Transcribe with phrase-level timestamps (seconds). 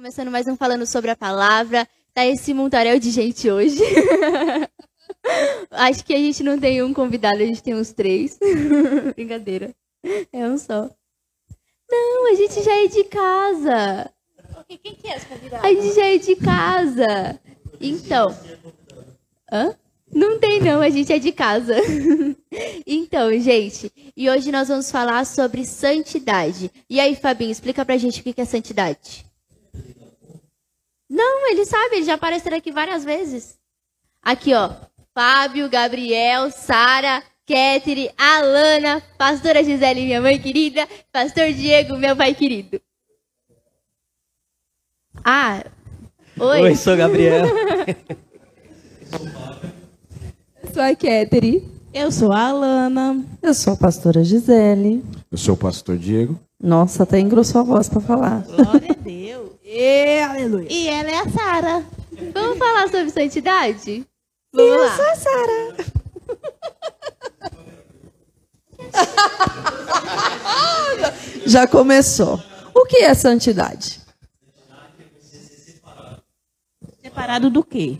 [0.00, 1.86] começando mais um falando sobre a palavra.
[2.14, 3.82] Tá esse montaréu de gente hoje.
[5.70, 8.38] Acho que a gente não tem um convidado, a gente tem uns três.
[9.14, 9.74] Brincadeira.
[10.32, 10.88] É um só.
[11.90, 14.10] Não, a gente já é de casa.
[14.66, 15.66] Quem que é esse convidado?
[15.66, 17.40] A gente já é de casa.
[17.78, 18.34] Então.
[19.52, 19.74] Hã?
[20.10, 21.76] Não tem não, a gente é de casa.
[22.86, 26.70] então, gente, e hoje nós vamos falar sobre santidade.
[26.88, 29.29] E aí, Fabinho, explica pra gente o que é santidade.
[31.10, 33.58] Não, ele sabe, ele já apareceu aqui várias vezes.
[34.22, 34.70] Aqui, ó.
[35.12, 42.80] Fábio, Gabriel, Sara, Ketri, Alana, pastora Gisele, minha mãe querida, pastor Diego, meu pai querido.
[45.24, 45.64] Ah,
[46.38, 46.62] oi.
[46.62, 47.44] Oi, sou Gabriel.
[50.62, 51.68] Eu sou a Ketri.
[51.92, 53.24] Eu sou a Alana.
[53.42, 55.04] Eu sou a pastora Gisele.
[55.28, 56.38] Eu sou o pastor Diego.
[56.62, 58.44] Nossa, até engrossou a voz para falar.
[58.44, 59.19] Glória a Deus.
[59.72, 60.66] E aleluia.
[60.68, 61.84] E ela é a Sara.
[62.34, 64.04] Vamos falar sobre santidade?
[64.52, 64.96] Vamos Eu lá.
[64.96, 65.76] sou a Sara.
[71.46, 72.42] Já começou.
[72.74, 74.00] O que é santidade?
[77.00, 77.96] Separado do quê?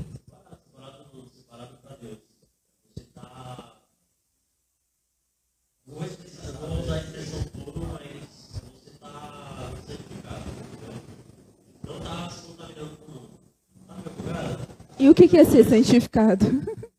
[14.99, 16.47] E o que é ser santificado?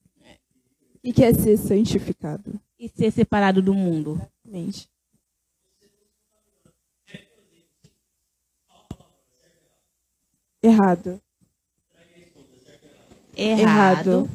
[1.03, 2.61] O que é ser santificado?
[2.77, 4.21] E ser separado do mundo.
[4.45, 4.87] Mente.
[10.61, 11.19] Errado.
[13.35, 14.29] Errado.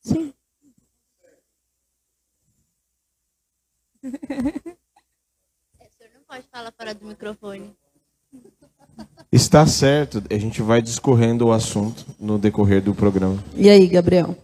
[0.00, 0.32] Sim.
[4.02, 4.08] O
[5.98, 7.74] senhor não pode falar fora do microfone.
[9.32, 13.42] Está certo, a gente vai discorrendo o assunto no decorrer do programa.
[13.54, 14.36] E aí, Gabriel?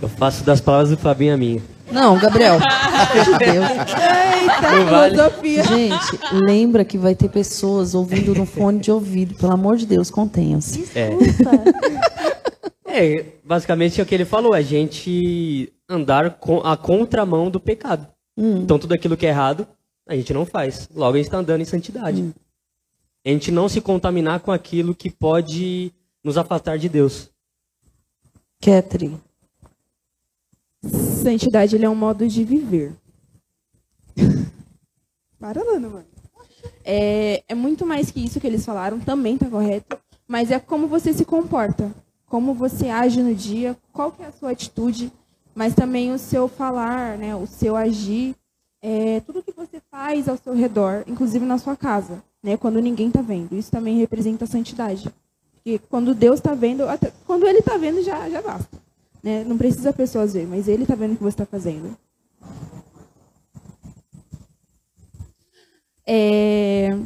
[0.00, 1.62] Eu faço das palavras do Fabinho a minha.
[1.90, 2.58] Não, Gabriel.
[3.38, 3.68] Deus.
[4.46, 5.16] Eita, vale.
[5.62, 9.34] Gente, lembra que vai ter pessoas ouvindo no fone de ouvido.
[9.34, 10.88] Pelo amor de Deus, contenham-se.
[10.94, 11.10] É.
[12.96, 18.08] É, basicamente é o que ele falou, a gente andar com a contramão do pecado.
[18.36, 19.66] Então tudo aquilo que é errado,
[20.06, 20.88] a gente não faz.
[20.94, 22.34] Logo a gente está andando em santidade.
[23.24, 25.92] A gente não se contaminar com aquilo que pode
[26.24, 27.30] nos afastar de Deus.
[28.60, 29.16] Ketri.
[31.22, 32.94] Santidade ele é um modo de viver.
[35.38, 36.06] Para, Lana, mano.
[36.84, 39.98] É, é muito mais que isso que eles falaram, também tá correto.
[40.26, 41.92] Mas é como você se comporta,
[42.26, 45.12] como você age no dia, qual que é a sua atitude,
[45.54, 48.34] mas também o seu falar, né, o seu agir,
[48.82, 53.10] é, tudo que você faz ao seu redor, inclusive na sua casa, né, quando ninguém
[53.10, 53.56] tá vendo.
[53.56, 55.10] Isso também representa a santidade.
[55.54, 58.78] Porque quando Deus está vendo, até, quando Ele está vendo já, já basta.
[59.22, 59.42] Né?
[59.44, 61.96] Não precisa pessoas ver, mas Ele está vendo o que você está fazendo.
[66.06, 66.96] É,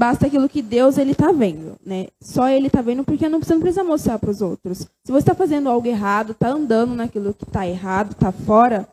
[0.00, 2.06] Basta aquilo que Deus ele está vendo, né?
[2.22, 4.78] Só Ele está vendo porque não, você não precisa mostrar para os outros.
[5.04, 8.88] Se você está fazendo algo errado, está andando naquilo que está errado, está fora,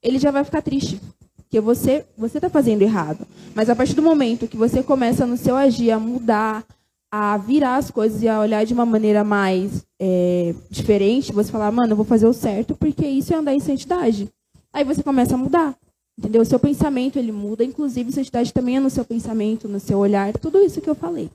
[0.00, 1.00] ele já vai ficar triste,
[1.36, 3.26] porque você você está fazendo errado.
[3.56, 6.64] Mas a partir do momento que você começa no seu agir a mudar,
[7.10, 11.72] a virar as coisas e a olhar de uma maneira mais é, diferente, você falar,
[11.72, 14.28] mano, eu vou fazer o certo porque isso é andar em santidade.
[14.72, 15.74] Aí você começa a mudar.
[16.18, 16.42] Entendeu?
[16.42, 20.32] O seu pensamento ele muda, inclusive santidade também é no seu pensamento, no seu olhar,
[20.38, 21.30] tudo isso que eu falei.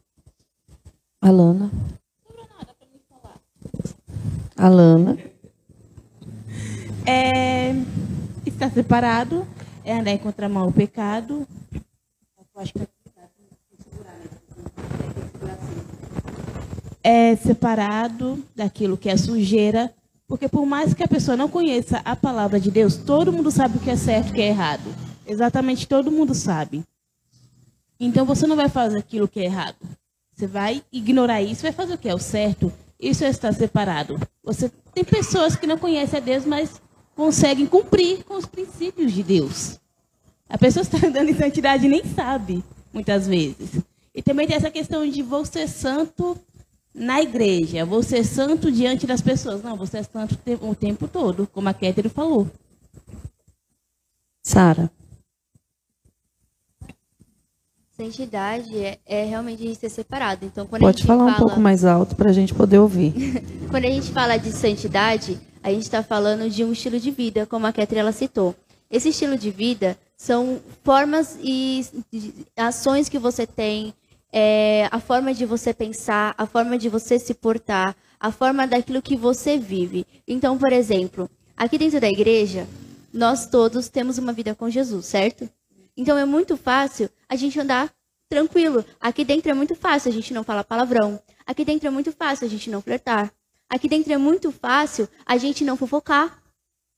[1.22, 1.72] Alana.
[4.56, 5.18] Alana.
[7.06, 7.74] É
[8.46, 9.48] estar separado,
[9.84, 11.48] é andar em contramão ao pecado.
[11.74, 12.88] Eu acho que vai
[13.84, 14.26] segurar, né?
[15.54, 15.82] Assim.
[17.04, 19.94] É separado daquilo que é sujeira,
[20.28, 23.78] porque por mais que a pessoa não conheça a palavra de Deus, todo mundo sabe
[23.78, 24.94] o que é certo e o que é errado.
[25.26, 26.84] Exatamente todo mundo sabe.
[28.00, 29.78] Então você não vai fazer aquilo que é errado.
[30.36, 32.72] Você vai ignorar isso, vai fazer o que é o certo.
[33.00, 34.20] Isso é estar separado.
[34.44, 36.82] Você tem pessoas que não conhecem a Deus, mas
[37.16, 39.80] conseguem cumprir com os princípios de Deus.
[40.50, 42.64] A pessoa está andando em santidade e nem sabe,
[42.94, 43.82] muitas vezes.
[44.14, 46.38] E também tem essa questão de vou ser santo
[46.98, 49.62] na igreja, vou ser santo diante das pessoas.
[49.62, 52.48] Não, você é santo o te- o tempo todo, como a Kétero falou.
[54.44, 54.90] Sara.
[57.96, 60.46] Santidade é, é realmente a gente ser separado.
[60.46, 62.78] Então, quando a Pode gente falar um fala, pouco mais alto para a gente poder
[62.80, 63.14] ouvir.
[63.72, 67.46] Quando a gente fala de santidade, a gente está falando de um estilo de vida,
[67.48, 68.56] como a Ketri ela citou.
[68.90, 71.86] Esse estilo de vida são formas e
[72.56, 73.94] ações que você tem,
[74.32, 79.02] é, a forma de você pensar, a forma de você se portar, a forma daquilo
[79.02, 80.06] que você vive.
[80.28, 82.68] Então, por exemplo, aqui dentro da igreja,
[83.14, 85.50] nós todos temos uma vida com Jesus, certo?
[85.96, 87.92] Então é muito fácil a gente andar
[88.30, 88.86] tranquilo.
[89.00, 91.20] Aqui dentro é muito fácil a gente não falar palavrão.
[91.46, 93.32] Aqui dentro é muito fácil a gente não flertar.
[93.70, 96.42] Aqui dentro é muito fácil a gente não fofocar.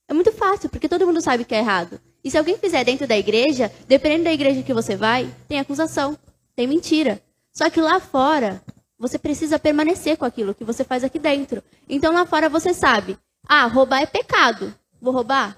[0.08, 2.00] É muito fácil, porque todo mundo sabe que é errado.
[2.24, 6.18] E se alguém fizer dentro da igreja, dependendo da igreja que você vai, tem acusação,
[6.60, 7.24] tem mentira.
[7.54, 8.62] Só que lá fora,
[8.98, 11.64] você precisa permanecer com aquilo que você faz aqui dentro.
[11.88, 13.18] Então lá fora você sabe,
[13.48, 14.76] ah, roubar é pecado.
[15.02, 15.58] Vou roubar?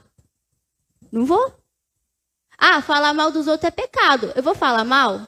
[1.11, 1.55] Não vou.
[2.55, 4.31] Ah, falar mal dos outros é pecado.
[4.35, 5.27] Eu vou falar mal?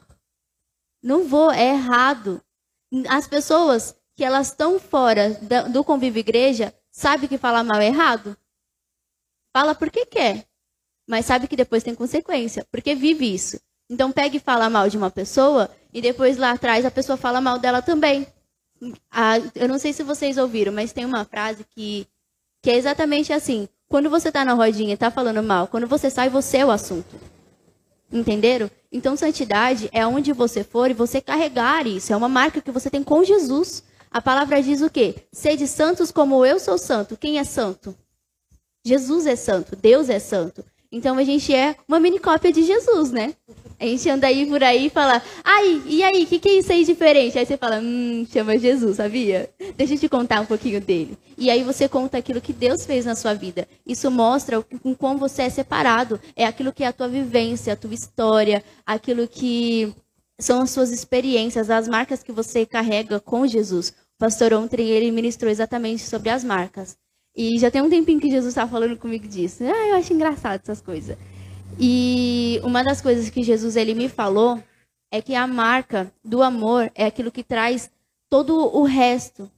[1.01, 2.39] Não vou, é errado.
[3.09, 5.31] As pessoas que elas estão fora
[5.71, 8.37] do convívio igreja sabem que falar mal é errado.
[9.51, 10.47] Fala porque quer,
[11.07, 13.59] mas sabe que depois tem consequência, porque vive isso.
[13.89, 17.39] Então pega e fala mal de uma pessoa e depois lá atrás a pessoa fala
[17.39, 18.25] mal dela também.
[19.11, 22.07] Ah, eu não sei se vocês ouviram, mas tem uma frase que,
[22.61, 23.67] que é exatamente assim.
[23.87, 26.71] Quando você está na rodinha e está falando mal, quando você sai, você é o
[26.71, 27.15] assunto.
[28.11, 28.69] Entenderam?
[28.91, 32.11] Então, santidade é onde você for e você carregar isso.
[32.13, 33.83] É uma marca que você tem com Jesus.
[34.11, 35.15] A palavra diz o quê?
[35.31, 37.17] Sede santos como eu sou santo.
[37.17, 37.95] Quem é santo?
[38.85, 39.75] Jesus é santo.
[39.75, 40.63] Deus é santo.
[40.91, 43.35] Então, a gente é uma mini cópia de Jesus, né?
[43.83, 46.53] A gente anda aí por aí e fala, ai, e aí, o que, que é
[46.59, 47.37] isso aí diferente?
[47.37, 49.49] Aí você fala, hum, chama Jesus, sabia?
[49.75, 51.17] Deixa eu te contar um pouquinho dele.
[51.37, 53.67] E aí você conta aquilo que Deus fez na sua vida.
[53.85, 56.17] Isso mostra com como você é separado.
[56.33, 59.93] É aquilo que é a tua vivência, a tua história, aquilo que
[60.39, 63.89] são as suas experiências, as marcas que você carrega com Jesus.
[63.89, 66.95] O pastor ontem ele ministrou exatamente sobre as marcas.
[67.35, 69.61] E já tem um tempinho que Jesus está falando comigo disso.
[69.65, 71.17] Ah, eu acho engraçado essas coisas.
[71.79, 74.61] E uma das coisas que Jesus ele me falou
[75.11, 77.91] é que a marca do amor é aquilo que traz
[78.29, 79.49] todo o resto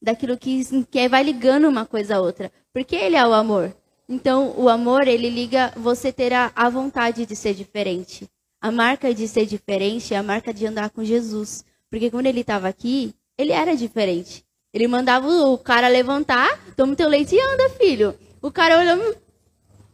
[0.00, 2.50] daquilo que, que vai ligando uma coisa a outra.
[2.72, 3.74] Porque ele é o amor.
[4.08, 8.28] Então, o amor, ele liga você ter a, a vontade de ser diferente.
[8.60, 11.64] A marca de ser diferente é a marca de andar com Jesus.
[11.88, 14.44] Porque quando ele estava aqui, ele era diferente.
[14.72, 18.14] Ele mandava o cara levantar, toma teu leite e anda, filho.
[18.40, 19.16] O cara olhando, o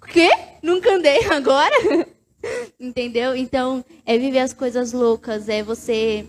[0.06, 0.30] quê?
[0.62, 1.74] Nunca andei agora?
[2.78, 3.34] Entendeu?
[3.34, 6.26] Então, é viver as coisas loucas, é você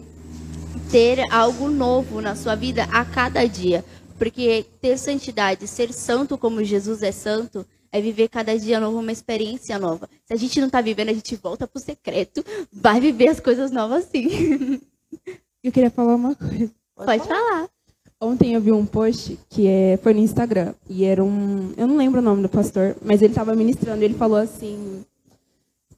[0.91, 3.83] ter algo novo na sua vida a cada dia.
[4.18, 9.12] Porque ter santidade, ser santo como Jesus é santo, é viver cada dia novo uma
[9.12, 10.09] experiência nova.
[10.25, 13.71] Se a gente não está vivendo, a gente volta pro secreto, vai viver as coisas
[13.71, 14.81] novas sim.
[15.63, 16.71] Eu queria falar uma coisa.
[16.95, 17.50] Pode, Pode falar.
[17.50, 17.69] falar.
[18.19, 21.97] Ontem eu vi um post que é, foi no Instagram e era um, eu não
[21.97, 24.03] lembro o nome do pastor, mas ele estava ministrando.
[24.03, 25.05] Ele falou assim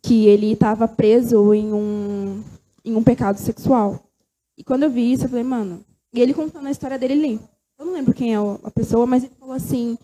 [0.02, 2.44] que ele estava preso em um
[2.84, 4.00] em um pecado sexual.
[4.58, 5.84] E quando eu vi isso, eu falei, mano.
[6.14, 7.40] E ele contando a história dele ali.
[7.78, 9.98] Eu não lembro quem é a pessoa, mas ele falou assim: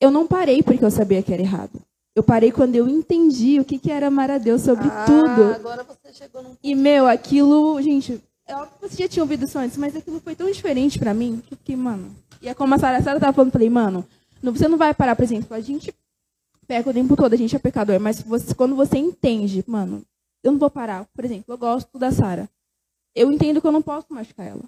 [0.00, 1.80] eu não parei porque eu sabia que era errado.
[2.14, 5.54] Eu parei quando eu entendi o que, que era amar a Deus sobre ah, tudo.
[5.54, 6.56] Agora você chegou num...
[6.62, 10.20] E, meu, aquilo, gente, é óbvio que você já tinha ouvido isso antes, mas aquilo
[10.20, 12.10] foi tão diferente pra mim que eu fiquei, mano.
[12.40, 14.04] E é como a Sara, Sara tava falando, eu falei, mano,
[14.42, 15.94] não, você não vai parar, por exemplo, a gente
[16.66, 20.02] peca o tempo todo, a gente é pecador, mas você, quando você entende, mano,
[20.42, 21.06] eu não vou parar.
[21.14, 22.48] Por exemplo, eu gosto da Sara.
[23.14, 24.62] Eu entendo que eu não posso machucar ela.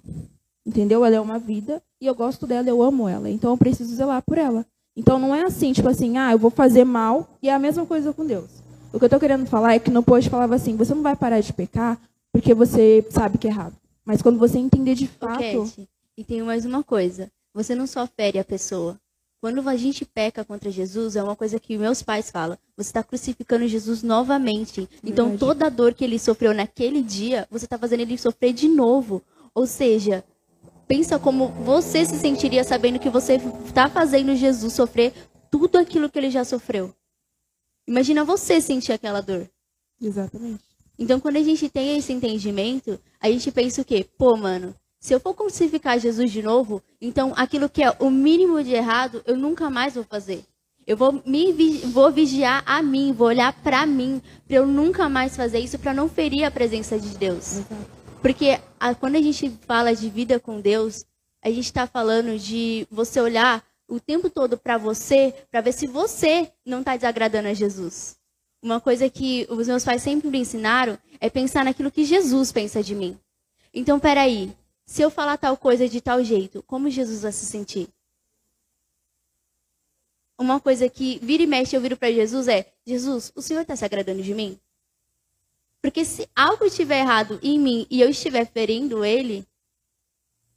[0.65, 1.03] Entendeu?
[1.05, 3.29] Ela é uma vida e eu gosto dela, eu amo ela.
[3.29, 4.65] Então eu preciso zelar por ela.
[4.95, 7.85] Então não é assim, tipo assim, ah, eu vou fazer mal e é a mesma
[7.85, 8.61] coisa com Deus.
[8.91, 11.15] O que eu tô querendo falar é que no post falava assim, você não vai
[11.15, 11.97] parar de pecar
[12.31, 13.75] porque você sabe que é errado.
[14.05, 15.39] Mas quando você entender de fato.
[15.39, 17.31] Cat, e tem mais uma coisa.
[17.53, 18.99] Você não só fere a pessoa.
[19.41, 22.57] Quando a gente peca contra Jesus, é uma coisa que meus pais falam.
[22.77, 24.87] Você está crucificando Jesus novamente.
[25.03, 25.39] Então, Verdade.
[25.39, 29.21] toda a dor que ele sofreu naquele dia, você está fazendo ele sofrer de novo.
[29.55, 30.23] Ou seja,
[30.87, 35.11] pensa como você se sentiria sabendo que você está fazendo Jesus sofrer
[35.49, 36.93] tudo aquilo que ele já sofreu.
[37.87, 39.49] Imagina você sentir aquela dor.
[39.99, 40.70] Exatamente.
[41.01, 44.05] Então, quando a gente tem esse entendimento, a gente pensa o quê?
[44.19, 48.63] Pô, mano, se eu for crucificar Jesus de novo, então aquilo que é o mínimo
[48.63, 50.45] de errado, eu nunca mais vou fazer.
[50.85, 51.51] Eu vou me
[51.85, 55.91] vou vigiar a mim, vou olhar para mim, para eu nunca mais fazer isso, para
[55.91, 57.61] não ferir a presença de Deus.
[58.21, 61.03] Porque a, quando a gente fala de vida com Deus,
[61.43, 65.87] a gente está falando de você olhar o tempo todo para você, para ver se
[65.87, 68.20] você não está desagradando a Jesus.
[68.61, 72.83] Uma coisa que os meus pais sempre me ensinaram é pensar naquilo que Jesus pensa
[72.83, 73.17] de mim.
[73.73, 77.89] Então, peraí, se eu falar tal coisa de tal jeito, como Jesus vai se sentir?
[80.37, 83.75] Uma coisa que vira e mexe eu viro para Jesus é: Jesus, o Senhor está
[83.75, 84.59] se agradando de mim?
[85.81, 89.45] Porque se algo estiver errado em mim e eu estiver ferindo ele,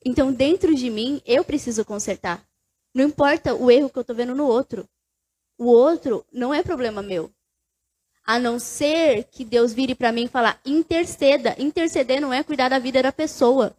[0.05, 2.47] então dentro de mim eu preciso consertar.
[2.95, 4.89] Não importa o erro que eu estou vendo no outro.
[5.57, 7.31] O outro não é problema meu.
[8.25, 11.55] A não ser que Deus vire para mim e falar, interceda.
[11.59, 13.77] Interceder não é cuidar da vida da pessoa.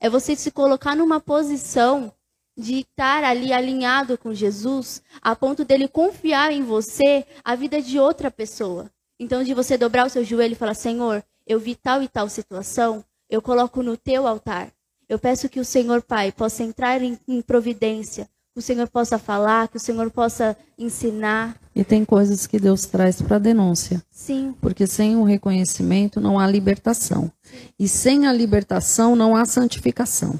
[0.00, 2.12] É você se colocar numa posição
[2.56, 7.98] de estar ali alinhado com Jesus, a ponto dele confiar em você a vida de
[7.98, 8.90] outra pessoa.
[9.18, 12.28] Então, de você dobrar o seu joelho e falar: Senhor, eu vi tal e tal
[12.28, 14.72] situação, eu coloco no teu altar.
[15.08, 19.18] Eu peço que o Senhor, Pai, possa entrar em, em providência, que o Senhor possa
[19.18, 21.56] falar, que o Senhor possa ensinar.
[21.74, 24.02] E tem coisas que Deus traz para denúncia.
[24.10, 24.54] Sim.
[24.60, 27.32] Porque sem o reconhecimento não há libertação.
[27.78, 30.38] E sem a libertação não há santificação.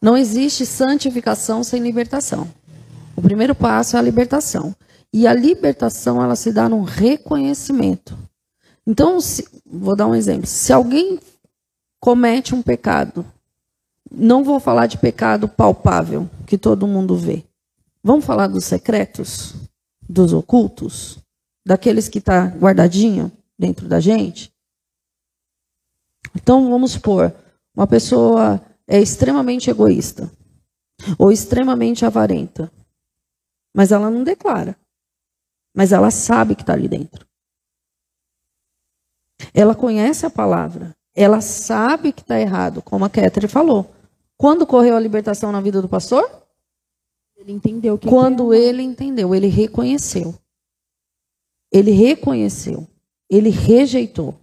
[0.00, 2.48] Não existe santificação sem libertação.
[3.16, 4.74] O primeiro passo é a libertação.
[5.12, 8.16] E a libertação ela se dá num reconhecimento.
[8.86, 10.46] Então, se, vou dar um exemplo.
[10.46, 11.18] Se alguém
[11.98, 13.24] comete um pecado,
[14.10, 17.44] não vou falar de pecado palpável, que todo mundo vê.
[18.02, 19.54] Vamos falar dos secretos,
[20.08, 21.18] dos ocultos,
[21.64, 24.52] daqueles que está guardadinho dentro da gente?
[26.34, 27.34] Então, vamos supor,
[27.74, 30.30] uma pessoa é extremamente egoísta
[31.18, 32.70] ou extremamente avarenta,
[33.74, 34.76] mas ela não declara,
[35.74, 37.26] mas ela sabe que está ali dentro.
[39.52, 43.93] Ela conhece a palavra, ela sabe que está errado, como a Catherine falou.
[44.44, 46.30] Quando correu a libertação na vida do pastor?
[47.34, 50.34] Ele entendeu que Quando que ele entendeu, ele reconheceu.
[51.72, 52.86] Ele reconheceu.
[53.30, 54.38] Ele rejeitou.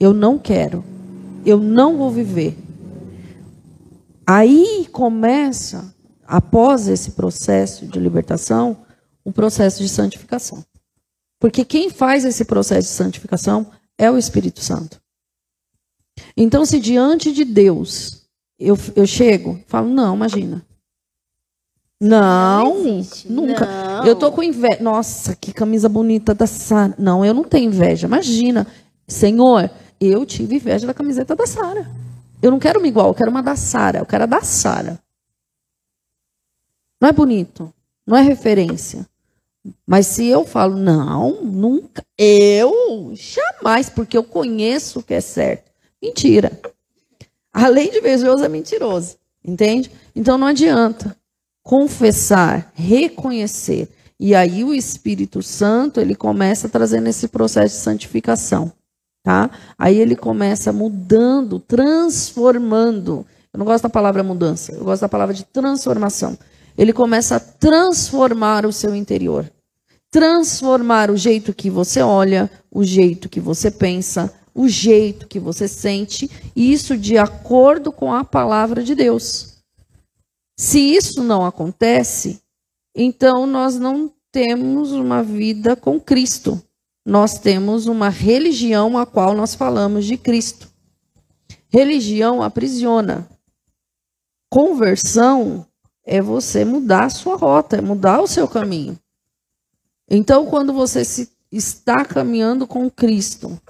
[0.00, 0.82] Eu não quero.
[1.44, 2.56] Eu não vou viver.
[4.26, 5.94] Aí começa,
[6.26, 8.86] após esse processo de libertação,
[9.22, 10.64] um processo de santificação.
[11.38, 14.98] Porque quem faz esse processo de santificação é o Espírito Santo.
[16.34, 18.15] Então, se diante de Deus
[18.58, 20.64] eu, eu chego, falo, não, imagina.
[22.00, 23.64] Não, Não nunca.
[23.64, 24.06] Não.
[24.06, 24.82] Eu tô com inveja.
[24.82, 26.94] Nossa, que camisa bonita da Sara.
[26.98, 28.06] Não, eu não tenho inveja.
[28.06, 28.66] Imagina.
[29.08, 31.90] Senhor, eu tive inveja da camiseta da Sara.
[32.42, 34.00] Eu não quero uma igual, eu quero uma da Sara.
[34.00, 35.00] Eu quero a da Sara.
[37.00, 37.72] Não é bonito.
[38.06, 39.06] Não é referência.
[39.86, 42.04] Mas se eu falo, não, nunca.
[42.18, 45.70] Eu jamais, porque eu conheço o que é certo.
[46.00, 46.60] Mentira.
[47.56, 49.16] Além de invejoso, é mentiroso.
[49.42, 49.90] Entende?
[50.14, 51.16] Então não adianta
[51.62, 53.88] confessar, reconhecer.
[54.20, 58.70] E aí o Espírito Santo, ele começa trazendo esse processo de santificação,
[59.22, 59.50] tá?
[59.78, 63.26] Aí ele começa mudando, transformando.
[63.52, 66.38] Eu não gosto da palavra mudança, eu gosto da palavra de transformação.
[66.76, 69.50] Ele começa a transformar o seu interior.
[70.10, 75.68] Transformar o jeito que você olha, o jeito que você pensa, o jeito que você
[75.68, 79.58] sente, isso de acordo com a palavra de Deus.
[80.58, 82.40] Se isso não acontece,
[82.94, 86.58] então nós não temos uma vida com Cristo.
[87.04, 90.72] Nós temos uma religião a qual nós falamos de Cristo.
[91.68, 93.28] Religião aprisiona.
[94.50, 95.66] Conversão
[96.02, 98.98] é você mudar a sua rota, é mudar o seu caminho.
[100.08, 103.60] Então, quando você se está caminhando com Cristo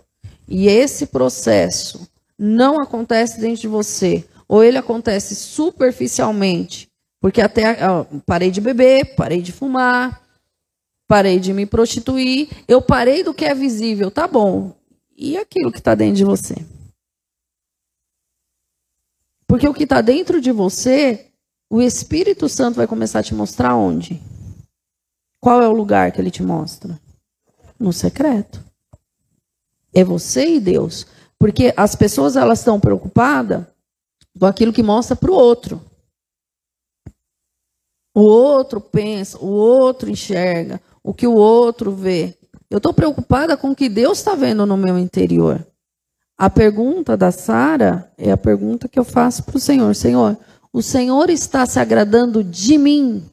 [0.48, 6.88] e esse processo não acontece dentro de você, ou ele acontece superficialmente,
[7.20, 7.76] porque até
[8.24, 10.22] parei de beber, parei de fumar,
[11.08, 14.74] parei de me prostituir, eu parei do que é visível, tá bom.
[15.16, 16.54] E aquilo que está dentro de você?
[19.46, 21.26] Porque o que está dentro de você,
[21.70, 24.20] o Espírito Santo vai começar a te mostrar onde?
[25.40, 27.00] Qual é o lugar que ele te mostra?
[27.78, 28.62] No secreto.
[29.96, 31.06] É você e Deus.
[31.38, 33.64] Porque as pessoas elas estão preocupadas
[34.38, 35.80] com aquilo que mostra para o outro.
[38.14, 42.36] O outro pensa, o outro enxerga, o que o outro vê.
[42.68, 45.66] Eu estou preocupada com o que Deus está vendo no meu interior.
[46.36, 50.36] A pergunta da Sara é a pergunta que eu faço para o Senhor: Senhor,
[50.70, 53.24] o Senhor está se agradando de mim?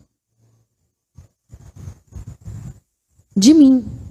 [3.36, 4.03] De mim.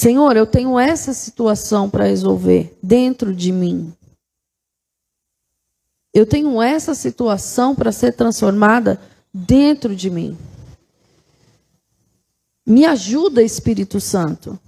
[0.00, 3.92] Senhor, eu tenho essa situação para resolver dentro de mim.
[6.14, 8.98] Eu tenho essa situação para ser transformada
[9.30, 10.38] dentro de mim.
[12.66, 14.58] Me ajuda, Espírito Santo.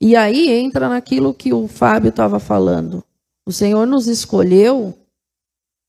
[0.00, 3.02] E aí entra naquilo que o Fábio estava falando.
[3.44, 4.96] O Senhor nos escolheu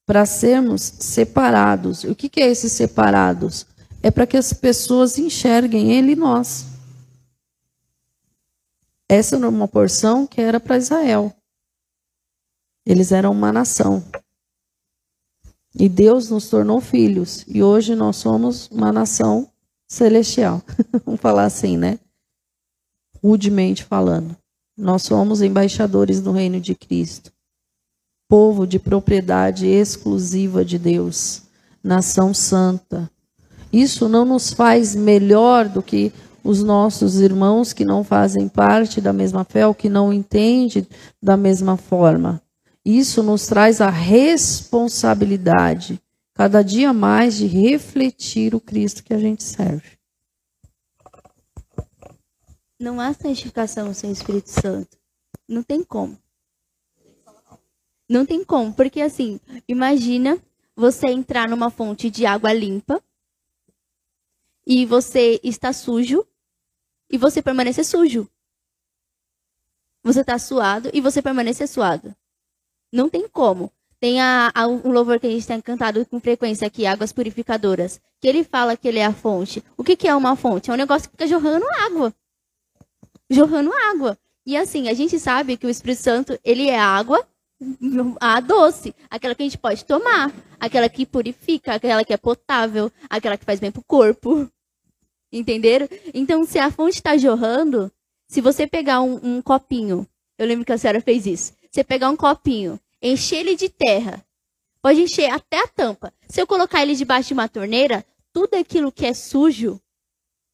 [0.08, 2.04] para sermos separados.
[2.04, 3.68] O que, que é esses separados?
[4.02, 6.77] É para que as pessoas enxerguem Ele e nós.
[9.10, 11.34] Essa era uma porção que era para Israel.
[12.86, 14.04] Eles eram uma nação.
[15.74, 17.46] E Deus nos tornou filhos.
[17.48, 19.50] E hoje nós somos uma nação
[19.88, 20.62] celestial.
[21.06, 22.00] Vamos falar assim, né?
[23.24, 24.36] Rudemente falando.
[24.78, 27.32] Nós somos embaixadores do reino de Cristo.
[28.30, 31.44] Povo de propriedade exclusiva de Deus.
[31.84, 33.10] Nação santa.
[33.72, 36.12] Isso não nos faz melhor do que
[36.48, 40.88] os nossos irmãos que não fazem parte da mesma fé ou que não entendem
[41.22, 42.42] da mesma forma.
[42.86, 46.02] Isso nos traz a responsabilidade,
[46.34, 49.98] cada dia mais, de refletir o Cristo que a gente serve.
[52.80, 54.98] Não há santificação sem o Espírito Santo.
[55.50, 56.18] Não tem como.
[58.10, 59.38] Não tem como, porque assim,
[59.68, 60.42] imagina
[60.74, 63.04] você entrar numa fonte de água limpa
[64.66, 66.26] e você está sujo
[67.10, 68.30] e você permanecer sujo.
[70.04, 72.16] Você está suado e você permanecer suado.
[72.92, 73.72] Não tem como.
[74.00, 78.00] Tem a, a, um louvor que a gente tem cantado com frequência aqui, Águas Purificadoras,
[78.22, 79.64] que ele fala que ele é a fonte.
[79.76, 80.70] O que, que é uma fonte?
[80.70, 82.14] É um negócio que fica jorrando água.
[83.30, 84.18] Jorrando água.
[84.46, 87.28] E assim, a gente sabe que o Espírito Santo, ele é água,
[88.22, 92.92] a doce, aquela que a gente pode tomar, aquela que purifica, aquela que é potável,
[93.10, 94.50] aquela que faz bem pro corpo.
[95.38, 95.88] Entenderam?
[96.14, 97.92] Então, se a fonte está jorrando,
[98.28, 102.10] se você pegar um, um copinho, eu lembro que a senhora fez isso, você pegar
[102.10, 104.26] um copinho, encher ele de terra,
[104.82, 106.14] pode encher até a tampa.
[106.28, 109.80] Se eu colocar ele debaixo de uma torneira, tudo aquilo que é sujo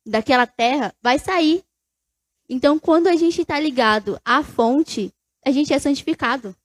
[0.05, 1.63] daquela terra vai sair.
[2.49, 5.13] Então, quando a gente está ligado à fonte,
[5.45, 6.55] a gente é santificado.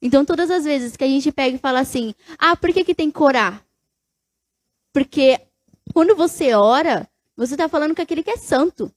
[0.00, 2.94] Então, todas as vezes que a gente pega e fala assim, ah, por que, que
[2.94, 3.64] tem que orar?
[4.92, 5.40] Porque
[5.92, 8.92] quando você ora, você está falando com aquele que é santo.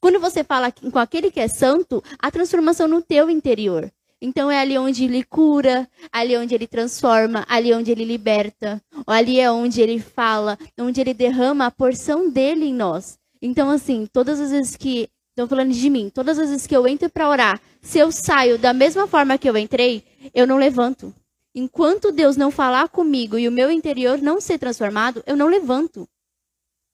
[0.00, 3.90] Quando você fala com aquele que é santo, a transformação no teu interior.
[4.20, 9.38] Então é ali onde ele cura, ali onde ele transforma, ali onde ele liberta, ali
[9.38, 13.16] é onde ele fala, onde ele derrama a porção dele em nós.
[13.40, 16.86] Então assim, todas as vezes que estão falando de mim, todas as vezes que eu
[16.88, 20.02] entro para orar, se eu saio da mesma forma que eu entrei,
[20.34, 21.14] eu não levanto.
[21.54, 26.08] Enquanto Deus não falar comigo e o meu interior não ser transformado, eu não levanto.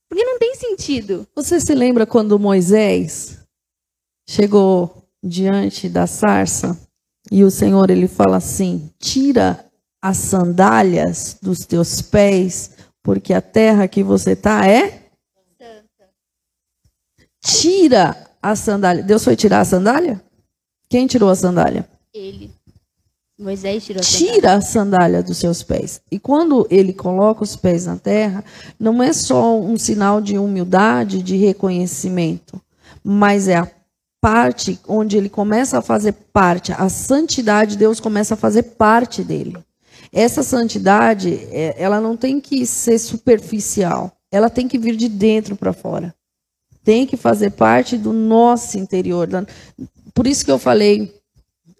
[0.08, 1.26] Porque não tem sentido.
[1.34, 3.38] Você se lembra quando Moisés
[4.28, 6.78] chegou diante da sarça
[7.30, 9.64] e o Senhor ele fala assim: tira
[10.02, 15.04] as sandálias dos teus pés, porque a terra que você está é
[15.58, 16.10] santa.
[17.42, 19.02] Tira a sandália.
[19.02, 20.22] Deus foi tirar a sandália?
[20.88, 21.88] Quem tirou a sandália?
[22.12, 22.52] Ele.
[23.38, 24.32] Moisés tirou a sandália.
[24.32, 26.00] Tira a sandália dos seus pés.
[26.10, 28.44] E quando ele coloca os pés na terra,
[28.78, 32.60] não é só um sinal de humildade, de reconhecimento,
[33.02, 33.68] mas é a
[34.20, 39.58] parte onde ele começa a fazer parte, a santidade, Deus começa a fazer parte dele.
[40.12, 45.56] Essa santidade, é, ela não tem que ser superficial, ela tem que vir de dentro
[45.56, 46.14] para fora.
[46.84, 49.28] Tem que fazer parte do nosso interior.
[50.14, 51.12] Por isso que eu falei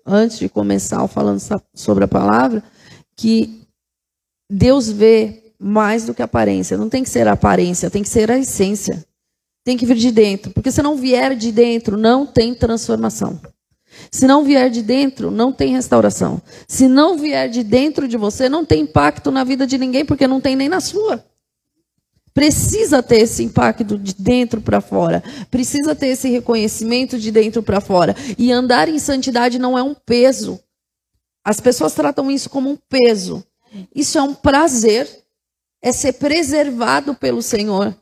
[0.04, 1.40] antes de começar falando
[1.74, 2.62] sobre a palavra,
[3.16, 3.62] que
[4.50, 6.76] Deus vê mais do que aparência.
[6.76, 9.04] Não tem que ser a aparência, tem que ser a essência.
[9.64, 10.50] Tem que vir de dentro.
[10.52, 13.40] Porque se não vier de dentro, não tem transformação.
[14.10, 16.42] Se não vier de dentro, não tem restauração.
[16.68, 20.26] Se não vier de dentro de você, não tem impacto na vida de ninguém, porque
[20.26, 21.24] não tem nem na sua.
[22.34, 25.22] Precisa ter esse impacto de dentro para fora.
[25.52, 28.16] Precisa ter esse reconhecimento de dentro para fora.
[28.36, 30.60] E andar em santidade não é um peso.
[31.44, 33.46] As pessoas tratam isso como um peso.
[33.94, 35.08] Isso é um prazer.
[35.80, 37.96] É ser preservado pelo Senhor.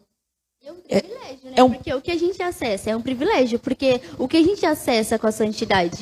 [0.64, 1.52] É um privilégio, né?
[1.56, 1.70] É um...
[1.70, 3.58] Porque o que a gente acessa é um privilégio.
[3.58, 5.98] Porque o que a gente acessa com a santidade?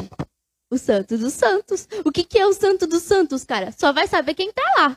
[0.71, 1.89] O santo dos santos.
[2.05, 3.75] O que, que é o santo dos santos, cara?
[3.77, 4.97] Só vai saber quem tá lá.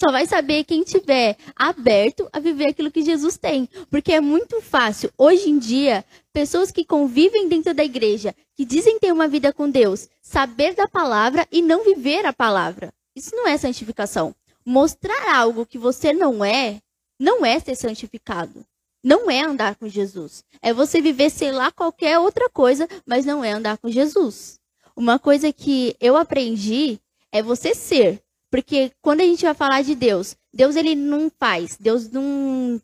[0.00, 3.68] Só vai saber quem tiver aberto a viver aquilo que Jesus tem.
[3.90, 8.98] Porque é muito fácil, hoje em dia, pessoas que convivem dentro da igreja, que dizem
[9.00, 12.92] ter uma vida com Deus, saber da palavra e não viver a palavra.
[13.16, 14.32] Isso não é santificação.
[14.64, 16.80] Mostrar algo que você não é,
[17.18, 18.64] não é ser santificado.
[19.02, 20.44] Não é andar com Jesus.
[20.62, 24.60] É você viver, sei lá, qualquer outra coisa, mas não é andar com Jesus.
[24.94, 27.00] Uma coisa que eu aprendi
[27.32, 31.76] é você ser, porque quando a gente vai falar de Deus, Deus ele não faz,
[31.78, 32.80] Deus não.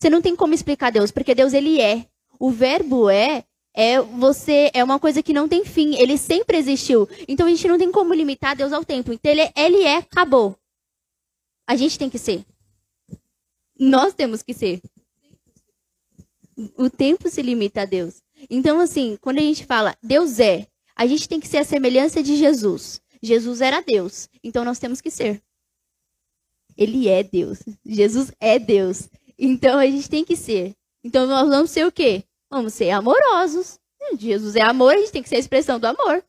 [0.00, 2.06] Você não tem como explicar Deus, porque Deus ele é.
[2.38, 7.08] O verbo é, É você é uma coisa que não tem fim, ele sempre existiu.
[7.26, 9.12] Então a gente não tem como limitar Deus ao tempo.
[9.12, 10.56] Então ele, ele é, acabou.
[11.66, 12.44] A gente tem que ser.
[13.78, 14.80] Nós temos que ser.
[16.76, 18.20] O tempo se limita a Deus.
[18.50, 22.20] Então, assim, quando a gente fala Deus é, a gente tem que ser a semelhança
[22.20, 23.00] de Jesus.
[23.22, 25.42] Jesus era Deus, então nós temos que ser.
[26.76, 27.58] Ele é Deus.
[27.84, 29.08] Jesus é Deus.
[29.38, 30.74] Então a gente tem que ser.
[31.02, 32.24] Então nós vamos ser o quê?
[32.50, 33.78] Vamos ser amorosos.
[34.00, 36.22] Hum, Jesus é amor, a gente tem que ser a expressão do amor.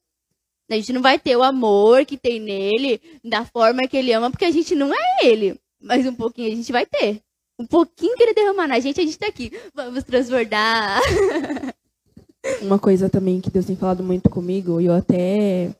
[0.69, 4.29] A gente não vai ter o amor que tem nele, da forma que ele ama,
[4.29, 5.59] porque a gente não é ele.
[5.81, 7.21] Mas um pouquinho a gente vai ter.
[7.57, 9.51] Um pouquinho que ele derramar na gente, a gente tá aqui.
[9.73, 11.01] Vamos transbordar.
[12.61, 15.75] Uma coisa também que Deus tem falado muito comigo, e eu até,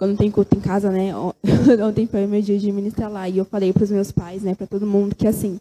[0.00, 1.14] quando tem culto em casa, né,
[1.86, 4.54] ontem foi meu dia de ministrar lá, e eu falei para os meus pais, né,
[4.54, 5.60] para todo mundo, que assim,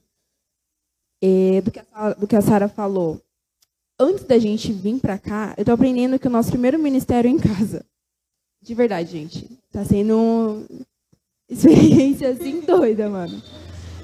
[1.21, 1.69] é, do,
[2.25, 3.19] que a, a Sara falou,
[3.99, 7.31] antes da gente vir para cá, eu tô aprendendo que o nosso primeiro ministério é
[7.31, 7.85] em casa.
[8.61, 9.59] De verdade, gente.
[9.73, 10.65] Tá sendo uma
[11.49, 13.43] experiência assim doida, mano.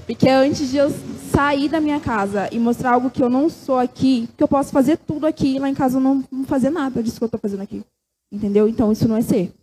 [0.06, 0.90] Porque antes de eu
[1.32, 4.74] sair da minha casa e mostrar algo que eu não sou aqui, que eu posso
[4.74, 7.28] fazer tudo aqui e lá em casa eu não, não fazer nada disso que eu
[7.28, 7.82] estou fazendo aqui.
[8.30, 8.68] Entendeu?
[8.68, 9.54] Então isso não é ser.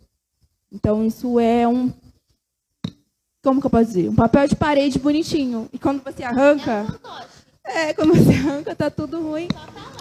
[0.72, 1.92] Então isso é um.
[3.42, 4.08] Como que eu posso dizer?
[4.08, 5.68] Um papel de parede bonitinho.
[5.72, 6.86] E quando você arranca.
[7.64, 9.48] É, quando você arranca, tá tudo ruim.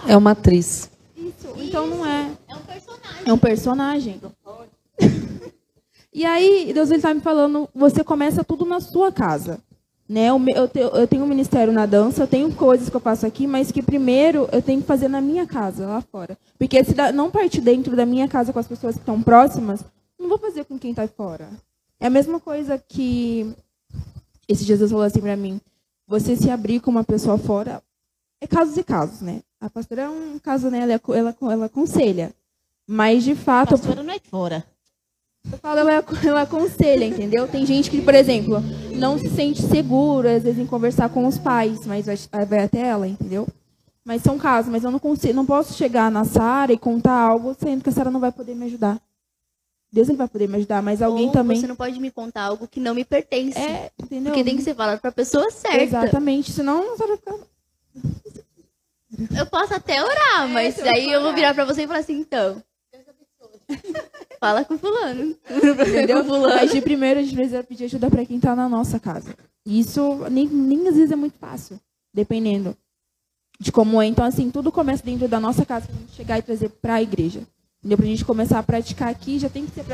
[0.06, 0.90] É uma atriz.
[1.16, 1.54] Isso.
[1.56, 2.30] Então não é.
[2.48, 3.22] É um personagem.
[3.26, 4.20] É um personagem.
[6.14, 9.58] E aí, Deus ele tá me falando, você começa tudo na sua casa.
[10.06, 10.28] Né?
[10.28, 13.46] Eu, te, eu tenho um ministério na dança, eu tenho coisas que eu faço aqui,
[13.46, 16.36] mas que primeiro eu tenho que fazer na minha casa, lá fora.
[16.58, 19.82] Porque se não partir dentro da minha casa com as pessoas que estão próximas,
[20.22, 21.50] não vou fazer com quem está fora.
[22.00, 23.54] É a mesma coisa que
[24.48, 25.60] esse Jesus falou assim para mim:
[26.06, 27.82] você se abrir com uma pessoa fora,
[28.40, 29.42] é casos e casos, né?
[29.60, 30.80] A pastora é um caso, né?
[30.80, 32.34] Ela, ela, ela aconselha.
[32.86, 33.74] Mas, de fato.
[33.74, 34.64] A pastora não é fora.
[35.50, 37.48] Eu falo, ela, ela aconselha, entendeu?
[37.48, 38.60] Tem gente que, por exemplo,
[38.94, 42.80] não se sente segura, às vezes, em conversar com os pais, mas vai, vai até
[42.80, 43.46] ela, entendeu?
[44.04, 47.54] Mas são casos, mas eu não consigo, não posso chegar na Sara e contar algo
[47.58, 49.00] sendo que a Sara não vai poder me ajudar.
[49.92, 51.60] Deus ele vai poder me ajudar, mas alguém Ou também.
[51.60, 53.58] Você não pode me contar algo que não me pertence.
[53.58, 54.32] É, entendeu?
[54.32, 55.82] Porque tem que ser falado para a pessoa certa.
[55.82, 57.34] Exatamente, senão você vai ficar.
[59.38, 62.62] Eu posso até orar, mas daí eu vou virar para você e falar assim, então.
[64.40, 65.36] Fala com fulano.
[65.50, 66.22] Entendeu?
[66.22, 66.54] com fulano.
[66.54, 69.36] Mas de primeiro a gente precisa pedir ajuda para quem está na nossa casa.
[69.64, 71.78] Isso nem, nem às vezes é muito fácil,
[72.12, 72.74] dependendo
[73.60, 74.06] de como é.
[74.06, 76.94] Então, assim, tudo começa dentro da nossa casa para a gente chegar e trazer para
[76.94, 77.42] a igreja.
[77.82, 77.98] Entendeu?
[77.98, 79.84] Para a gente começar a praticar aqui, já tem que ser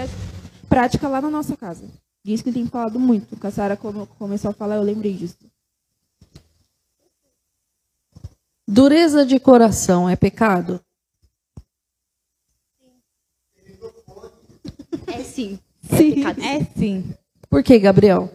[0.69, 1.89] prática lá na nossa casa.
[2.23, 3.35] Isso que ele tem falado muito.
[3.35, 3.79] Que a Sara
[4.19, 5.39] começou a falar, eu lembrei disso.
[8.67, 10.79] Dureza de coração é pecado?
[15.07, 15.59] É sim.
[15.89, 16.15] Sim.
[16.17, 16.43] pecado.
[16.43, 17.15] É sim.
[17.49, 18.31] Por que, Gabriel?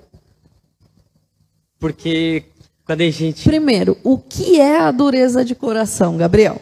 [1.78, 2.46] Porque
[2.84, 3.44] quando a gente.
[3.44, 6.60] Primeiro, o que é a dureza de coração, Gabriel?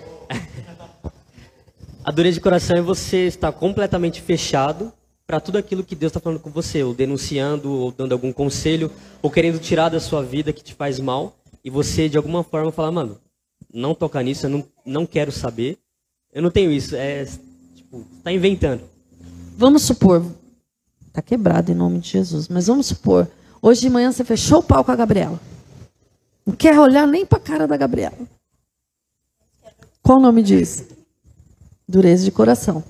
[2.03, 4.91] A dureza de coração é você estar completamente fechado
[5.27, 8.91] para tudo aquilo que Deus está falando com você, ou denunciando, ou dando algum conselho,
[9.21, 12.71] ou querendo tirar da sua vida que te faz mal, e você de alguma forma
[12.71, 13.19] falar, mano,
[13.71, 15.77] não toca nisso, eu não, não quero saber,
[16.33, 17.23] eu não tenho isso, é
[17.75, 18.81] tipo, tá inventando.
[19.55, 20.25] Vamos supor,
[21.13, 23.27] tá quebrado em nome de Jesus, mas vamos supor,
[23.61, 25.39] hoje de manhã você fechou o pau com a Gabriela.
[26.43, 28.17] Não quer olhar nem para a cara da Gabriela.
[30.01, 31.00] Qual o nome disso?
[31.91, 32.81] Dureza de coração.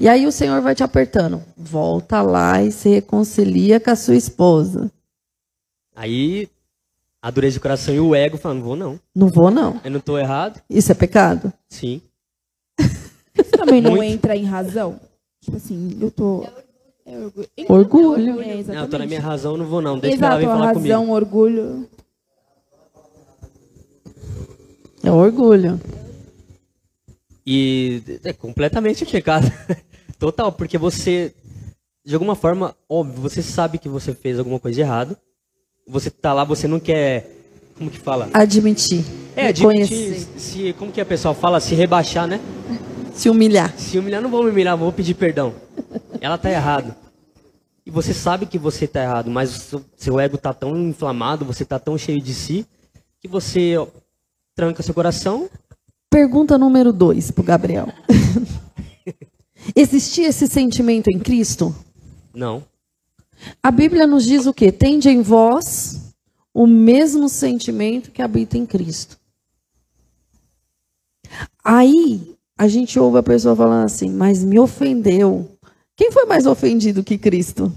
[0.00, 1.40] E aí o Senhor vai te apertando.
[1.56, 4.90] Volta lá e se reconcilia com a sua esposa.
[5.94, 6.48] Aí
[7.22, 9.00] a dureza de coração e o ego falam, não vou não.
[9.14, 9.80] Não vou, não.
[9.84, 10.60] Eu não estou errado?
[10.68, 11.52] Isso é pecado?
[11.68, 12.02] Sim.
[12.78, 14.12] Isso também não Muito.
[14.12, 14.98] entra em razão?
[15.40, 16.44] Tipo assim, eu tô.
[17.06, 17.16] É
[17.68, 18.10] orgulho.
[18.10, 18.40] Orgulho.
[18.42, 19.98] É, Não, eu tô na minha razão, não vou não.
[19.98, 21.14] Deixa ela Exato, vem a falar razão, comigo.
[21.14, 21.88] orgulho.
[25.04, 25.80] É orgulho.
[27.46, 29.50] E é completamente pecado.
[30.18, 31.34] Total, porque você,
[32.04, 35.18] de alguma forma, óbvio, você sabe que você fez alguma coisa errada.
[35.86, 37.30] Você tá lá, você não quer.
[37.76, 38.30] Como que fala?
[38.32, 39.04] Admitir.
[39.36, 41.60] É, admitir, se, como que a pessoa fala?
[41.60, 42.40] Se rebaixar, né?
[43.12, 43.76] Se humilhar.
[43.76, 45.54] Se humilhar, não vou me humilhar, vou pedir perdão.
[46.20, 46.94] Ela tá errado.
[47.86, 51.64] E você sabe que você tá errado, mas seu, seu ego tá tão inflamado, você
[51.64, 52.66] tá tão cheio de si,
[53.20, 53.86] que você ó,
[54.54, 55.50] tranca seu coração.
[56.14, 57.88] Pergunta número dois para o Gabriel.
[59.74, 61.74] Existia esse sentimento em Cristo?
[62.32, 62.62] Não.
[63.60, 64.70] A Bíblia nos diz o quê?
[64.70, 66.14] Tende em vós
[66.54, 69.18] o mesmo sentimento que habita em Cristo.
[71.64, 75.50] Aí a gente ouve a pessoa falando assim, mas me ofendeu.
[75.96, 77.72] Quem foi mais ofendido que Cristo?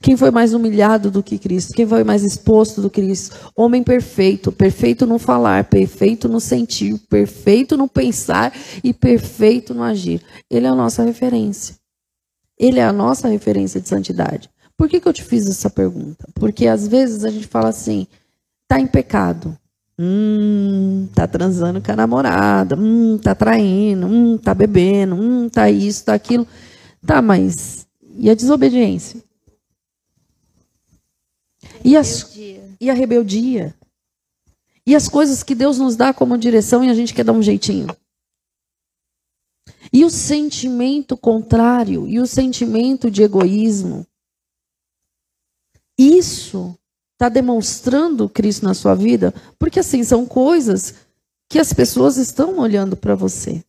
[0.00, 1.72] Quem foi mais humilhado do que Cristo?
[1.72, 3.36] Quem foi mais exposto do que Cristo?
[3.56, 8.52] Homem perfeito, perfeito no falar, perfeito no sentir, perfeito no pensar
[8.84, 10.22] e perfeito no agir.
[10.50, 11.76] Ele é a nossa referência.
[12.58, 14.50] Ele é a nossa referência de santidade.
[14.76, 16.26] Por que, que eu te fiz essa pergunta?
[16.34, 18.06] Porque às vezes a gente fala assim,
[18.68, 19.56] tá em pecado.
[19.98, 26.04] Hum, tá transando com a namorada, hum, tá traindo, hum, tá bebendo, hum, tá isso,
[26.04, 26.46] tá aquilo.
[27.06, 29.22] Tá, mas e a desobediência?
[31.84, 32.36] E, as,
[32.80, 33.74] e a rebeldia?
[34.86, 37.42] E as coisas que Deus nos dá como direção e a gente quer dar um
[37.42, 37.88] jeitinho?
[39.92, 44.06] E o sentimento contrário, e o sentimento de egoísmo?
[45.98, 46.76] Isso
[47.12, 49.32] está demonstrando Cristo na sua vida?
[49.58, 50.94] Porque assim, são coisas
[51.48, 53.62] que as pessoas estão olhando para você.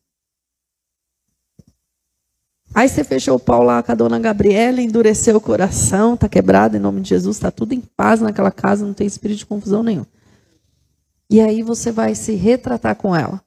[2.75, 6.75] Aí você fechou o pau lá com a dona Gabriela, endureceu o coração, tá quebrado
[6.75, 9.83] em nome de Jesus, tá tudo em paz naquela casa, não tem espírito de confusão
[9.83, 10.05] nenhum.
[11.29, 13.41] E aí você vai se retratar com ela.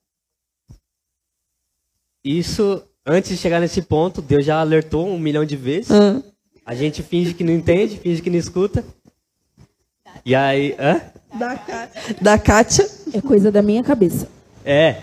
[2.24, 5.90] Isso, antes de chegar nesse ponto, Deus já alertou um milhão de vezes.
[5.90, 6.22] Hã?
[6.64, 8.84] A gente finge que não entende, finge que não escuta.
[10.24, 11.00] E aí, hã?
[12.20, 14.28] Da Kátia, É coisa da minha cabeça.
[14.64, 15.00] É.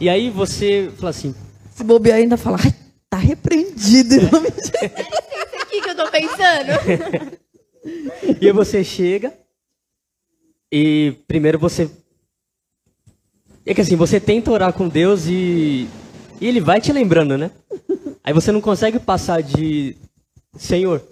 [0.00, 1.34] E aí você fala assim,
[1.74, 2.74] se bobear ainda fala, ai,
[3.12, 4.72] tá repreendido em nome de Isso
[5.60, 6.70] aqui que eu tô pensando.
[8.40, 9.34] E aí você chega
[10.72, 11.90] e primeiro você.
[13.66, 15.86] É que assim, você tenta orar com Deus e,
[16.40, 17.50] e ele vai te lembrando, né?
[18.24, 19.94] Aí você não consegue passar de
[20.56, 21.02] Senhor.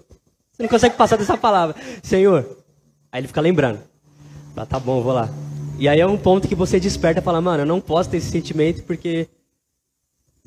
[0.51, 2.63] Você não consegue passar dessa palavra, Senhor.
[3.11, 3.79] Aí ele fica lembrando.
[4.55, 5.29] Fala, tá bom, vou lá.
[5.77, 8.17] E aí é um ponto que você desperta e fala, mano, eu não posso ter
[8.17, 9.29] esse sentimento porque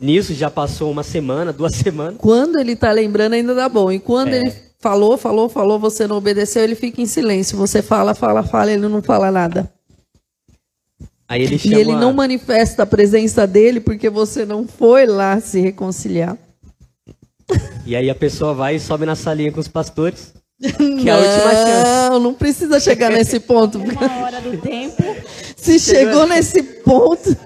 [0.01, 2.17] nisso já passou uma semana, duas semanas.
[2.19, 3.91] Quando ele tá lembrando, ainda dá bom.
[3.93, 4.39] E quando É.
[4.41, 7.57] ele falou, falou, falou, você não obedeceu, ele fica em silêncio.
[7.57, 9.73] Você fala, fala, fala, ele não fala nada.
[11.27, 11.77] Aí ele E chama.
[11.77, 16.37] ele não manifesta a presença dele porque você não foi lá se reconciliar.
[17.87, 20.33] E aí a pessoa vai e sobe na salinha com os pastores.
[20.61, 22.11] Que é a última chance.
[22.11, 23.79] Não, não precisa chegar nesse ponto.
[23.81, 25.03] Uma hora do tempo.
[25.57, 27.37] Se chegou nesse ponto.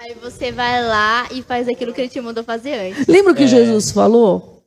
[0.00, 3.06] Aí você vai lá e faz aquilo que ele te mandou fazer antes.
[3.06, 3.38] Lembra o É.
[3.38, 4.62] que Jesus falou?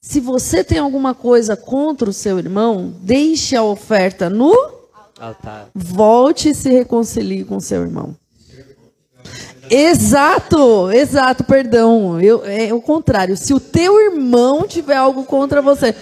[0.00, 4.54] Se você tem alguma coisa contra o seu irmão, deixe a oferta no
[5.20, 5.68] Altar.
[5.74, 8.16] volte e se reconcilie com seu irmão.
[9.70, 12.18] Exato, exato, perdão.
[12.20, 13.36] Eu, é o contrário.
[13.36, 15.94] Se o teu irmão tiver algo contra você.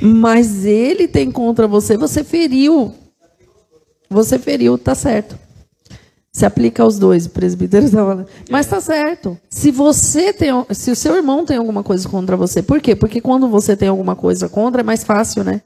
[0.00, 2.94] Mas ele tem contra você, você feriu.
[4.08, 5.36] Você feriu, tá certo.
[6.34, 8.28] Se aplica aos dois, o presbítero estava falando.
[8.50, 9.38] Mas tá certo.
[9.48, 12.96] Se você tem, se o seu irmão tem alguma coisa contra você, por quê?
[12.96, 15.62] Porque quando você tem alguma coisa contra, é mais fácil, né?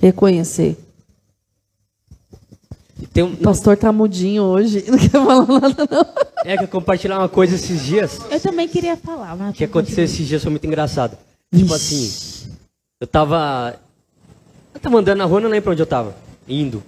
[0.00, 0.76] Reconhecer.
[3.12, 6.06] Tem um, O pastor tá mudinho hoje, não quer falar nada, não.
[6.44, 8.16] é que eu compartilhei uma coisa esses dias.
[8.30, 9.56] Eu também queria falar, mas.
[9.56, 11.18] que aconteceu esses dias foi muito engraçado.
[11.52, 12.12] Tipo assim,
[13.00, 13.74] eu tava.
[14.72, 16.14] Eu tava andando na rua, não lembro onde eu tava.
[16.46, 16.80] Indo.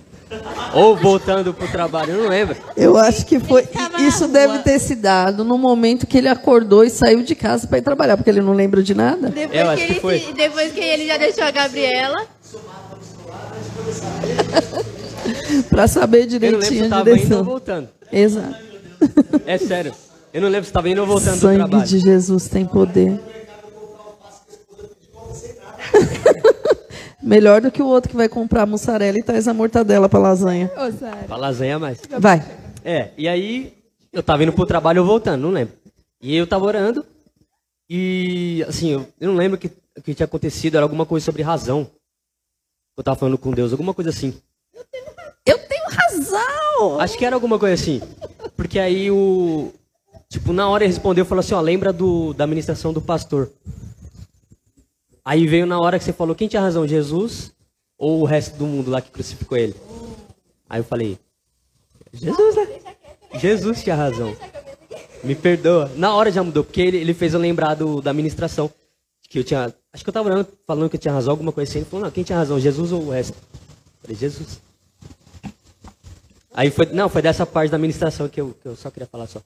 [0.75, 2.57] Ou voltando pro trabalho, eu não lembro.
[2.77, 3.69] Eu acho que foi.
[3.99, 4.29] Isso rua.
[4.29, 7.83] deve ter se dado no momento que ele acordou e saiu de casa para ir
[7.83, 9.29] trabalhar, porque ele não lembra de nada.
[9.29, 10.19] Depois, eu acho que que ele foi.
[10.21, 12.27] se- depois que ele já deixou a Gabriela.
[15.69, 17.89] Para saber Eu não lembro se direitinho eu a tava indo ou voltando.
[18.13, 18.55] Exato.
[19.47, 19.93] É sério.
[20.33, 21.85] Eu não lembro se tava indo ou voltando do Sangue trabalho.
[21.89, 23.19] de Jesus tem poder.
[27.23, 30.71] Melhor do que o outro que vai comprar mussarela e traz a mortadela para lasanha.
[30.77, 31.25] Ô, Sara.
[31.27, 32.01] Pra lasanha mais.
[32.19, 32.43] Vai.
[32.85, 33.75] É, e aí
[34.13, 35.75] eu tava indo pro trabalho ou voltando, não lembro.
[36.21, 37.05] E eu tava orando
[37.93, 39.69] e, assim, eu, eu não lembro o que,
[40.05, 41.91] que tinha acontecido, era alguma coisa sobre razão.
[42.97, 44.33] Eu tava falando com Deus, alguma coisa assim.
[45.45, 47.01] Eu tenho razão.
[47.01, 48.01] Acho que era alguma coisa assim.
[48.57, 49.73] Porque aí o.
[50.29, 53.51] Tipo, na hora ele respondeu, falou assim, ó, lembra do, da ministração do pastor.
[55.25, 57.53] Aí veio na hora que você falou, quem tinha razão, Jesus
[57.99, 59.75] ou o resto do mundo lá que crucificou ele?
[60.69, 61.19] Aí eu falei,
[62.13, 62.67] Jesus, né?
[63.35, 64.35] Jesus tinha razão.
[65.23, 65.91] Me perdoa.
[65.97, 68.71] Na hora já mudou, porque ele, ele fez eu lembrar do, da ministração.
[69.29, 69.73] Que eu tinha.
[69.93, 71.81] Acho que eu tava falando que eu tinha razão, alguma coisa assim.
[71.81, 73.35] Ele falou, não, quem tinha razão, Jesus ou o resto?
[73.35, 74.61] Eu falei, Jesus.
[76.53, 76.87] Aí foi.
[76.87, 79.41] Não, foi dessa parte da administração que eu, que eu só queria falar só.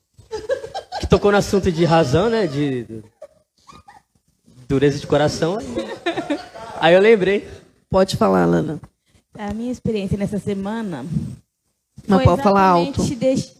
[1.00, 2.46] Que tocou no assunto de razão, né?
[2.46, 2.84] De.
[2.84, 3.04] de
[4.68, 5.58] dureza de coração.
[5.58, 6.38] Aí,
[6.80, 7.48] aí eu lembrei.
[7.88, 8.80] Pode falar, Lana.
[9.36, 11.04] A minha experiência nessa semana
[12.06, 13.02] Foi pode falar alto.
[13.16, 13.56] deste-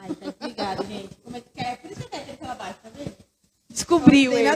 [0.00, 1.10] Ai, tá desligado, gente.
[1.24, 1.76] Como é que é?
[1.76, 3.12] Por isso que eu quero pela baixo, tá vendo?
[3.70, 4.48] Descobriu ele.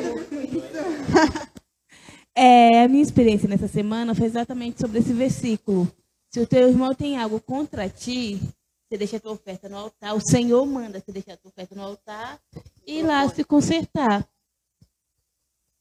[2.35, 5.91] É, a minha experiência nessa semana foi exatamente sobre esse versículo.
[6.31, 8.41] Se o teu irmão tem algo contra ti,
[8.89, 10.15] você deixa a tua oferta no altar.
[10.15, 12.39] O Senhor manda você deixar a tua oferta no altar
[12.87, 14.27] e ir lá se consertar.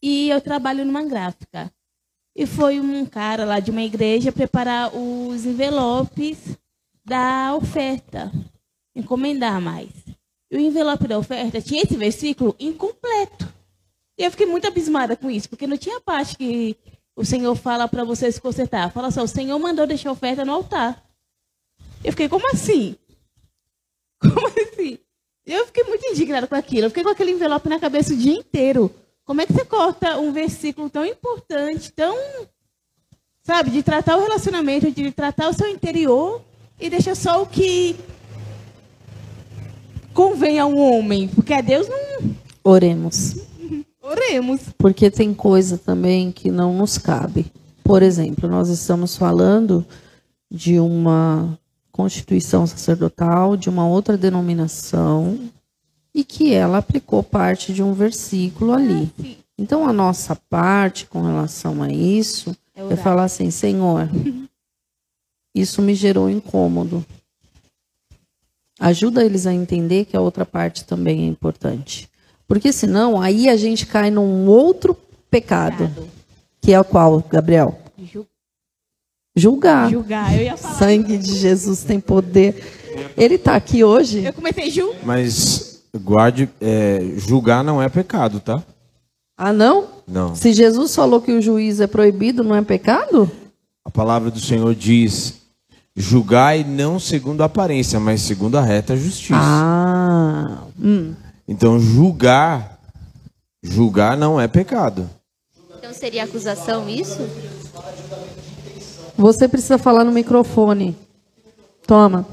[0.01, 1.71] E eu trabalho numa gráfica.
[2.35, 6.57] E foi um cara lá de uma igreja preparar os envelopes
[7.03, 8.31] da oferta,
[8.95, 9.89] encomendar mais.
[10.49, 13.51] E o envelope da oferta tinha esse versículo incompleto.
[14.17, 16.77] E eu fiquei muito abismada com isso, porque não tinha parte que
[17.15, 18.91] o Senhor fala para você se consertar.
[18.91, 21.03] Fala só, o Senhor mandou deixar a oferta no altar.
[22.03, 22.95] Eu fiquei, como assim?
[24.19, 24.97] Como assim?
[25.45, 26.85] Eu fiquei muito indignada com aquilo.
[26.85, 28.93] Eu fiquei com aquele envelope na cabeça o dia inteiro.
[29.25, 32.15] Como é que você corta um versículo tão importante, tão.
[33.43, 36.41] Sabe, de tratar o relacionamento, de tratar o seu interior
[36.79, 37.95] e deixa só o que
[40.13, 41.27] convém a um homem?
[41.27, 42.36] Porque a Deus não.
[42.63, 43.38] Oremos.
[44.01, 44.62] Oremos.
[44.77, 47.51] Porque tem coisa também que não nos cabe.
[47.84, 49.86] Por exemplo, nós estamos falando
[50.49, 51.57] de uma
[51.91, 55.39] constituição sacerdotal, de uma outra denominação,
[56.13, 59.12] e que ela aplicou parte de um versículo ali.
[59.58, 64.10] Então, a nossa parte com relação a isso É é falar assim: Senhor,
[65.56, 67.06] isso me gerou incômodo.
[68.80, 72.10] Ajuda eles a entender que a outra parte também é importante.
[72.47, 74.97] Porque senão, aí a gente cai num outro
[75.30, 75.89] pecado.
[76.60, 77.80] Que é o qual, Gabriel?
[77.97, 78.28] Ju-
[79.36, 79.89] Julgar.
[79.89, 80.36] Julgar.
[80.36, 80.76] Eu ia falar.
[80.76, 82.63] Sangue de Jesus tem poder.
[83.15, 84.24] Ele está aqui hoje.
[84.26, 85.06] Eu comecei a julgar.
[85.06, 88.63] Mas guarde, é, julgar não é pecado, tá?
[89.38, 89.88] Ah, não?
[90.08, 90.36] Não.
[90.36, 93.30] Se Jesus falou que o juízo é proibido, não é pecado?
[93.84, 95.41] A palavra do Senhor diz:
[95.95, 99.34] julgai não segundo a aparência, mas segundo a reta justiça.
[99.36, 101.13] Ah, hum.
[101.47, 102.80] Então julgar,
[103.63, 105.10] julgar não é pecado.
[105.77, 107.19] Então seria acusação isso?
[109.17, 110.95] Você precisa falar no microfone.
[111.86, 112.25] Toma.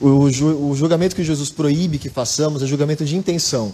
[0.00, 3.72] O, ju- o julgamento que Jesus proíbe que façamos é julgamento de intenção.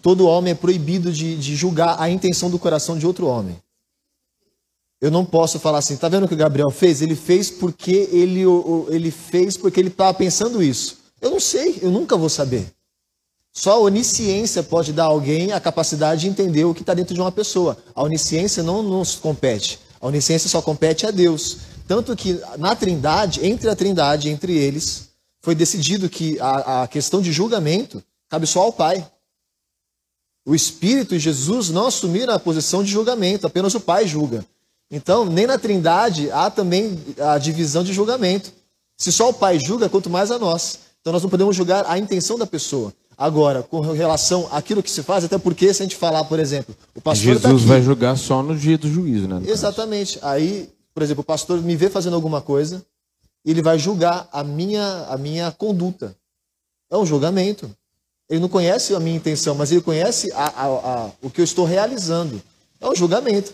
[0.00, 3.56] Todo homem é proibido de, de julgar a intenção do coração de outro homem.
[5.00, 7.02] Eu não posso falar assim, tá vendo o que o Gabriel fez?
[7.02, 8.42] Ele fez porque ele,
[8.88, 10.98] ele fez porque ele estava pensando isso.
[11.20, 12.66] Eu não sei, eu nunca vou saber.
[13.52, 17.14] Só a onisciência pode dar a alguém a capacidade de entender o que está dentro
[17.14, 17.76] de uma pessoa.
[17.94, 19.78] A onisciência não nos compete.
[20.00, 21.58] A onisciência só compete a Deus.
[21.86, 25.10] Tanto que na Trindade, entre a Trindade, entre eles,
[25.42, 29.06] foi decidido que a, a questão de julgamento cabe só ao Pai.
[30.46, 34.44] O Espírito e Jesus não assumiram a posição de julgamento, apenas o Pai julga.
[34.90, 38.52] Então, nem na Trindade há também a divisão de julgamento.
[38.96, 40.78] Se só o Pai julga, quanto mais a nós.
[41.00, 42.92] Então, nós não podemos julgar a intenção da pessoa.
[43.16, 46.74] Agora, com relação àquilo que se faz, até porque se a gente falar, por exemplo,
[46.94, 49.36] o pastor tá Jesus aqui, vai julgar só no dia do juízo, né?
[49.36, 49.52] no caso.
[49.52, 50.18] Exatamente.
[50.20, 52.84] Aí, por exemplo, o pastor me vê fazendo alguma coisa,
[53.44, 56.16] e ele vai julgar a minha, a minha conduta.
[56.90, 57.70] É um julgamento.
[58.30, 60.66] Ele não conhece a minha intenção, mas ele conhece a- a-
[61.06, 62.40] a- o que eu estou realizando.
[62.80, 63.52] É um julgamento.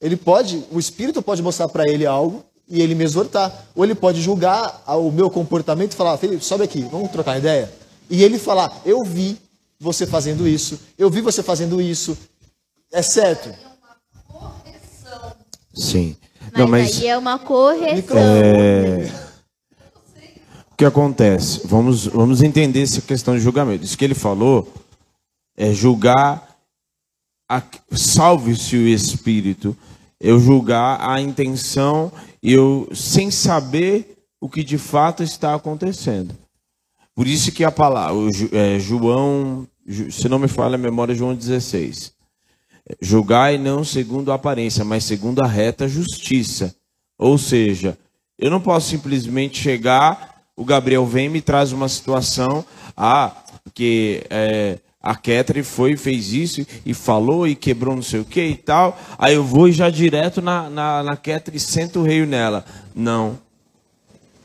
[0.00, 3.66] Ele pode, o Espírito pode mostrar para ele algo e ele me exortar.
[3.74, 7.72] Ou ele pode julgar o meu comportamento e falar, Felipe, sobe aqui, vamos trocar ideia.
[8.10, 9.38] E ele falar, eu vi
[9.78, 12.16] você fazendo isso, eu vi você fazendo isso.
[12.92, 13.48] É certo.
[15.74, 16.16] Sim.
[16.52, 18.16] Mas, Não, mas aí é uma correção.
[20.72, 21.60] o que acontece?
[21.66, 23.84] Vamos, vamos entender essa questão de julgamento.
[23.84, 24.72] Isso que ele falou
[25.56, 26.48] é julgar,
[27.48, 29.76] a- salve-se o espírito,
[30.20, 32.10] eu julgar a intenção,
[32.42, 36.34] eu sem saber o que de fato está acontecendo.
[37.14, 38.16] Por isso que a palavra,
[38.52, 39.66] é, João,
[40.10, 42.12] se não me falha a memória, João 16.
[43.00, 46.74] Julgai não segundo a aparência, mas segundo a reta justiça.
[47.18, 47.98] Ou seja,
[48.38, 52.64] eu não posso simplesmente chegar, o Gabriel vem e me traz uma situação,
[52.96, 53.32] ah,
[53.62, 58.42] porque é, a Ketri foi, fez isso e falou e quebrou não sei o que
[58.42, 62.24] e tal, aí eu vou já direto na, na, na Ketri e sento o rei
[62.24, 62.64] nela.
[62.94, 63.38] Não.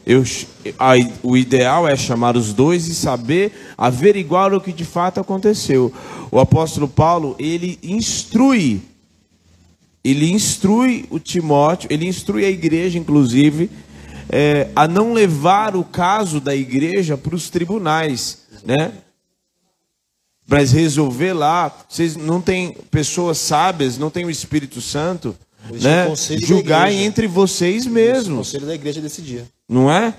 [0.05, 0.23] Eu,
[0.77, 5.91] aí, o ideal é chamar os dois e saber averiguar o que de fato aconteceu.
[6.31, 8.81] O apóstolo Paulo, ele instrui,
[10.03, 13.71] ele instrui o Timóteo, ele instrui a igreja, inclusive,
[14.29, 18.91] é, a não levar o caso da igreja para os tribunais, né?
[20.47, 25.35] Mas resolver lá, vocês não têm pessoas sábias, não tem o Espírito Santo,
[25.71, 26.07] né?
[26.07, 29.47] o Julgar entre vocês O mesmos, conselho da igreja decidia.
[29.67, 30.13] Não é?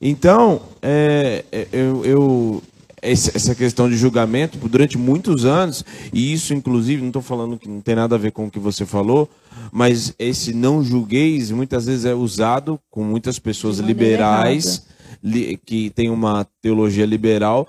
[0.00, 2.62] Então, é, é, eu, eu-
[3.02, 7.80] essa questão de julgamento, durante muitos anos, e isso, inclusive, não estou falando que não
[7.80, 9.28] tem nada a ver com o que você falou,
[9.72, 14.86] mas esse não julgueis muitas vezes é usado com muitas pessoas liberais,
[15.24, 17.66] li- que têm uma teologia liberal,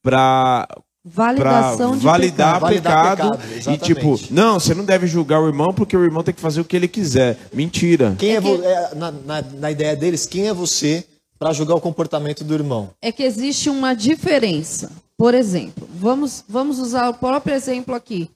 [0.00, 0.68] para
[1.04, 2.60] Validação de validar pecado.
[2.60, 6.22] Validar pecado, pecado, e tipo, não, você não deve julgar o irmão porque o irmão
[6.22, 7.38] tem que fazer o que ele quiser.
[7.52, 8.14] Mentira.
[8.18, 11.06] Quem é, É que- é, na, na- na ideia deles, quem é você
[11.38, 12.90] para julgar o comportamento do irmão?
[13.00, 14.90] É que existe uma diferença.
[15.16, 18.30] Por exemplo, vamos, vamos usar o próprio exemplo aqui.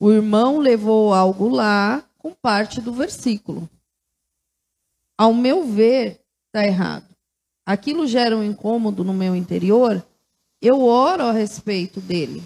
[0.00, 3.68] O irmão levou algo lá com parte do versículo.
[5.18, 7.04] Ao meu ver, está errado.
[7.66, 10.02] Aquilo gera um incômodo no meu interior.
[10.60, 12.42] Eu oro a respeito dele.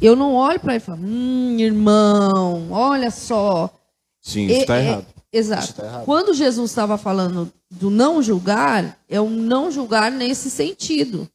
[0.00, 3.68] Eu não olho para ele e falo, hum, irmão, olha só,
[4.20, 5.06] Sim, isso está é- é- errado.
[5.32, 5.64] Exato.
[5.64, 6.04] Isso tá errado.
[6.06, 11.28] Quando Jesus estava falando do não julgar, é um não julgar nesse sentido.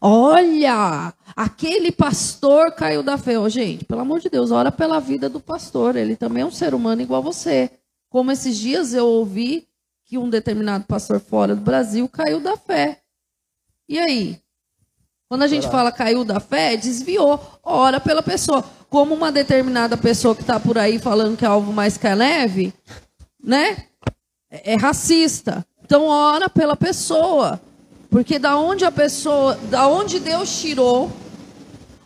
[0.00, 3.38] Olha, aquele pastor caiu da fé.
[3.38, 5.94] Ô, gente, pelo amor de Deus, ora pela vida do pastor.
[5.96, 7.70] Ele também é um ser humano igual você.
[8.08, 9.68] Como esses dias eu ouvi
[10.06, 13.01] que um determinado pastor fora do Brasil caiu da fé.
[13.88, 14.40] E aí?
[15.28, 17.40] Quando a gente fala caiu da fé, desviou.
[17.62, 18.64] Ora pela pessoa.
[18.90, 22.14] Como uma determinada pessoa que está por aí falando que é alvo mais que a
[22.14, 22.74] neve,
[23.42, 23.86] né?
[24.50, 25.64] É é racista.
[25.82, 27.60] Então ora pela pessoa.
[28.10, 31.10] Porque da onde a pessoa, da onde Deus tirou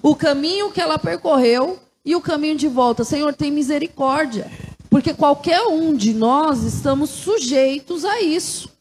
[0.01, 3.03] o caminho que ela percorreu e o caminho de volta.
[3.03, 4.49] Senhor, tem misericórdia.
[4.89, 8.76] Porque qualquer um de nós estamos sujeitos a isso.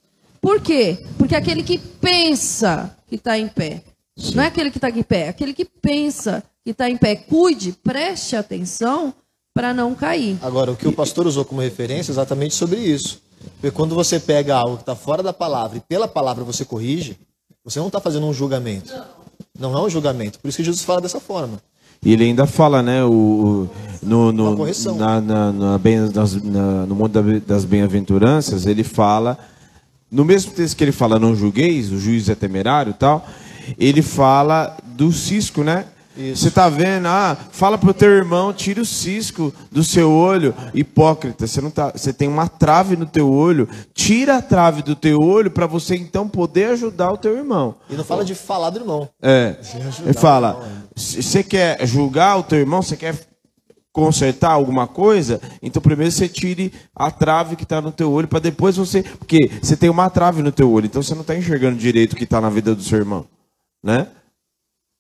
[0.46, 1.00] Por quê?
[1.18, 3.82] Porque aquele que pensa que está em pé,
[4.36, 7.16] não é aquele que está em pé, é aquele que pensa que está em pé.
[7.16, 9.12] Cuide, preste atenção
[9.56, 10.38] para não cair.
[10.44, 13.20] Agora, o que o pastor usou como referência é exatamente sobre isso.
[13.56, 17.18] Porque quando você pega algo que está fora da palavra e pela palavra você corrige,
[17.64, 18.94] você não está fazendo um julgamento.
[19.58, 20.38] Não é um julgamento.
[20.40, 21.58] Por isso que Jesus fala dessa forma.
[22.04, 23.68] E ele ainda fala, né, o,
[24.04, 24.56] no, no,
[24.96, 29.40] na, na, na bem- nas- na- no mundo da- das bem-aventuranças, ele fala,
[30.12, 33.28] no mesmo texto que ele fala, não julgueis, o juiz é temerário e tal,
[33.78, 35.86] ele fala do cisco, né?
[36.18, 36.44] Isso.
[36.44, 37.08] Você tá vendo?
[37.08, 41.46] Ah, fala pro teu irmão, tira o cisco do seu olho, hipócrita.
[41.46, 45.22] Você não tá, você tem uma trave no teu olho, tira a trave do teu
[45.22, 47.76] olho para você então poder ajudar o teu irmão.
[47.90, 49.10] E não fala de falar do irmão.
[49.22, 49.58] É.
[50.06, 53.14] Ele fala: se você quer julgar o teu irmão, você quer
[53.96, 58.40] consertar alguma coisa, então primeiro você tire a trave que está no teu olho para
[58.40, 61.78] depois você, porque você tem uma trave no teu olho, então você não está enxergando
[61.78, 63.26] direito o que está na vida do seu irmão,
[63.82, 64.10] né?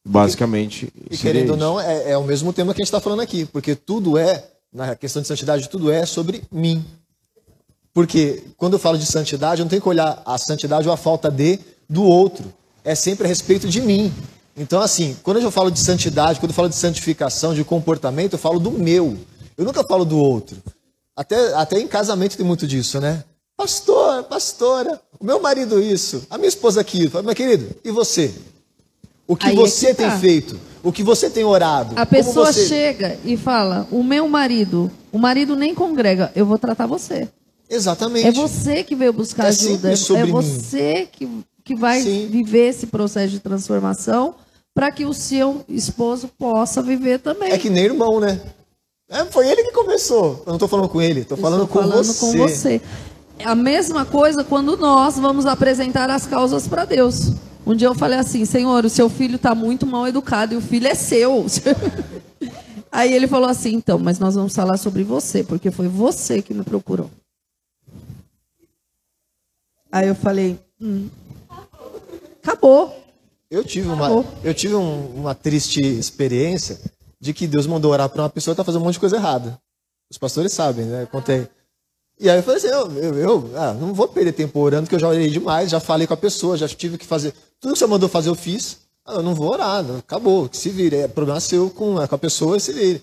[0.07, 0.87] Basicamente.
[1.11, 3.21] E seria querendo ou não, é, é o mesmo tema que a gente está falando
[3.21, 3.43] aqui.
[3.43, 6.85] Porque tudo é, na questão de santidade, tudo é sobre mim.
[7.93, 10.97] Porque quando eu falo de santidade, eu não tenho que olhar a santidade ou a
[10.97, 12.45] falta de do outro.
[12.83, 14.13] É sempre a respeito de mim.
[14.57, 18.39] Então, assim, quando eu falo de santidade, quando eu falo de santificação, de comportamento, eu
[18.39, 19.17] falo do meu.
[19.57, 20.57] Eu nunca falo do outro.
[21.15, 23.23] Até, até em casamento tem muito disso, né?
[23.57, 27.23] Pastor, pastora, o meu marido isso, a minha esposa aquilo.
[27.23, 28.33] Meu querido, e você?
[29.27, 30.19] O que Aí é você que tem tá.
[30.19, 30.59] feito?
[30.83, 31.93] O que você tem orado?
[31.97, 36.59] A pessoa você- chega e fala: O meu marido, o marido nem congrega, eu vou
[36.59, 37.27] tratar você.
[37.69, 38.27] Exatamente.
[38.27, 39.91] É você que veio buscar É ajuda.
[39.91, 40.31] É mim.
[40.31, 41.27] você que,
[41.63, 42.27] que vai Sim.
[42.29, 44.35] viver esse processo de transformação
[44.75, 47.49] para que o seu esposo possa viver também.
[47.49, 48.41] É que nem irmão, né?
[49.09, 50.43] É, foi ele que começou.
[50.45, 52.19] Eu não tô falando com ele, tô falando, Estou com, falando você.
[52.19, 52.81] com você.
[53.39, 57.31] É a mesma coisa quando nós vamos apresentar as causas para Deus.
[57.65, 60.61] Um dia eu falei assim, Senhor, o seu filho está muito mal educado e o
[60.61, 61.45] filho é seu.
[62.91, 66.53] Aí ele falou assim, então, mas nós vamos falar sobre você, porque foi você que
[66.53, 67.09] me procurou.
[69.91, 71.07] Aí eu falei, hum,
[72.43, 73.04] acabou.
[73.55, 74.09] Eu tive uma,
[74.43, 76.79] eu tive um- uma triste experiência
[77.19, 79.15] de que Deus mandou orar para uma pessoa que tá fazendo um monte de coisa
[79.15, 79.57] errada.
[80.11, 81.03] Os pastores sabem, né?
[81.03, 81.47] Eu contei.
[82.19, 84.95] E aí eu falei assim, eu, eu, eu, ah, não vou perder tempo orando, porque
[84.95, 87.33] eu já orei demais, já falei com a pessoa, já tive que fazer.
[87.59, 88.77] Tudo que você mandou fazer, eu fiz.
[89.05, 90.97] Ah, eu não vou orar, não, acabou, que se vire.
[90.97, 93.01] É problema seu com, é com a pessoa, se vire.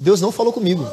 [0.00, 0.84] Deus não falou comigo.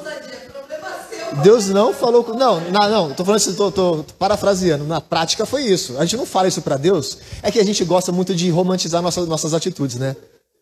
[1.44, 2.34] Deus não falou com.
[2.34, 3.14] Não, não, não.
[3.14, 4.86] Tô falando isso, tô, tô parafraseando.
[4.86, 5.98] Na prática foi isso.
[5.98, 7.18] A gente não fala isso para Deus.
[7.42, 10.16] É que a gente gosta muito de romantizar nossas, nossas atitudes, né?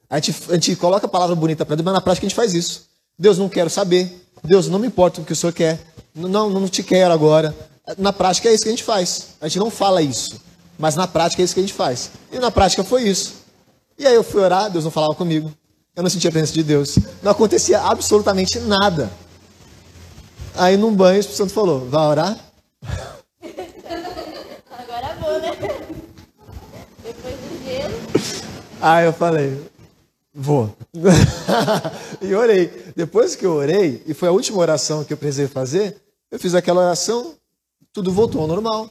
[0.09, 2.35] A gente, a gente coloca a palavra bonita para Deus, mas na prática a gente
[2.35, 2.85] faz isso.
[3.17, 4.25] Deus não quero saber.
[4.43, 5.79] Deus não me importa o que o Senhor quer.
[6.13, 7.55] Não, não te quero agora.
[7.97, 9.29] Na prática é isso que a gente faz.
[9.41, 10.39] A gente não fala isso.
[10.77, 12.11] Mas na prática é isso que a gente faz.
[12.31, 13.33] E na prática foi isso.
[13.97, 15.51] E aí eu fui orar, Deus não falava comigo.
[15.95, 16.99] Eu não sentia a presença de Deus.
[17.23, 19.09] Não acontecia absolutamente nada.
[20.57, 22.39] Aí num banho o Espírito Santo falou, vai orar?
[24.71, 25.51] Agora vou, né?
[27.03, 27.93] Depois do gelo.
[28.81, 29.61] Aí eu falei,
[30.33, 30.75] vou.
[32.21, 32.71] e orei.
[32.95, 35.95] Depois que eu orei, e foi a última oração que eu precisei fazer,
[36.31, 37.35] eu fiz aquela oração,
[37.93, 38.89] tudo voltou ao normal.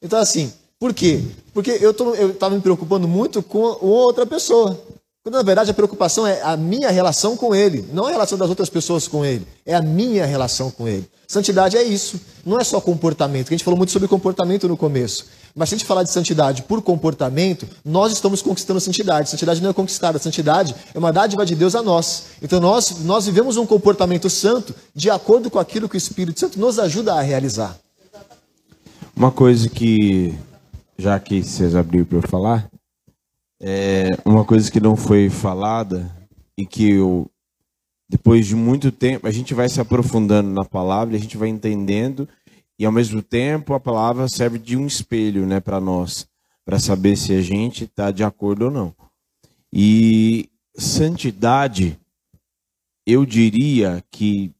[0.00, 1.24] Então assim, por quê?
[1.52, 1.90] Porque eu
[2.30, 4.80] estava me preocupando muito com outra pessoa.
[5.28, 8.48] Quando na verdade a preocupação é a minha relação com Ele, não a relação das
[8.48, 11.06] outras pessoas com Ele, é a minha relação com Ele.
[11.26, 14.74] Santidade é isso, não é só comportamento, que a gente falou muito sobre comportamento no
[14.74, 15.26] começo.
[15.54, 19.28] Mas se a gente falar de santidade por comportamento, nós estamos conquistando santidade.
[19.28, 22.28] Santidade não é conquistada, santidade é uma dádiva de Deus a nós.
[22.40, 26.58] Então nós, nós vivemos um comportamento santo de acordo com aquilo que o Espírito Santo
[26.58, 27.76] nos ajuda a realizar.
[29.14, 30.34] Uma coisa que,
[30.96, 32.70] já que vocês abriram para eu falar,
[33.60, 36.14] é uma coisa que não foi falada
[36.56, 37.30] e que eu,
[38.08, 42.28] depois de muito tempo, a gente vai se aprofundando na palavra, a gente vai entendendo
[42.78, 46.28] e ao mesmo tempo a palavra serve de um espelho, né, para nós,
[46.64, 48.94] para saber se a gente está de acordo ou não.
[49.72, 51.98] E santidade,
[53.04, 54.52] eu diria que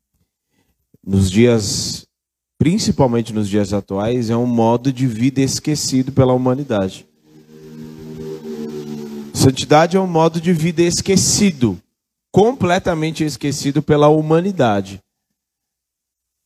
[1.07, 2.07] nos dias,
[2.59, 7.07] principalmente nos dias atuais, é um modo de vida esquecido pela humanidade.
[9.39, 11.81] Santidade é um modo de vida esquecido,
[12.33, 15.01] completamente esquecido pela humanidade.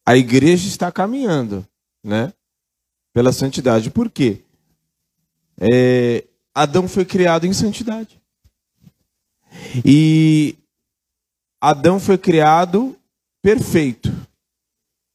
[0.07, 1.67] A igreja está caminhando,
[2.05, 2.35] né?
[3.15, 3.91] Pela santidade.
[3.91, 4.43] Por quê?
[5.59, 8.21] É, Adão foi criado em santidade.
[9.83, 10.55] E
[11.63, 12.95] Adão foi criado
[13.41, 14.13] perfeito.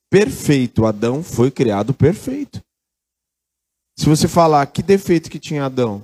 [0.10, 0.88] Perfeito.
[0.88, 2.60] Adão foi criado perfeito.
[3.96, 6.04] Se você falar que defeito que tinha Adão,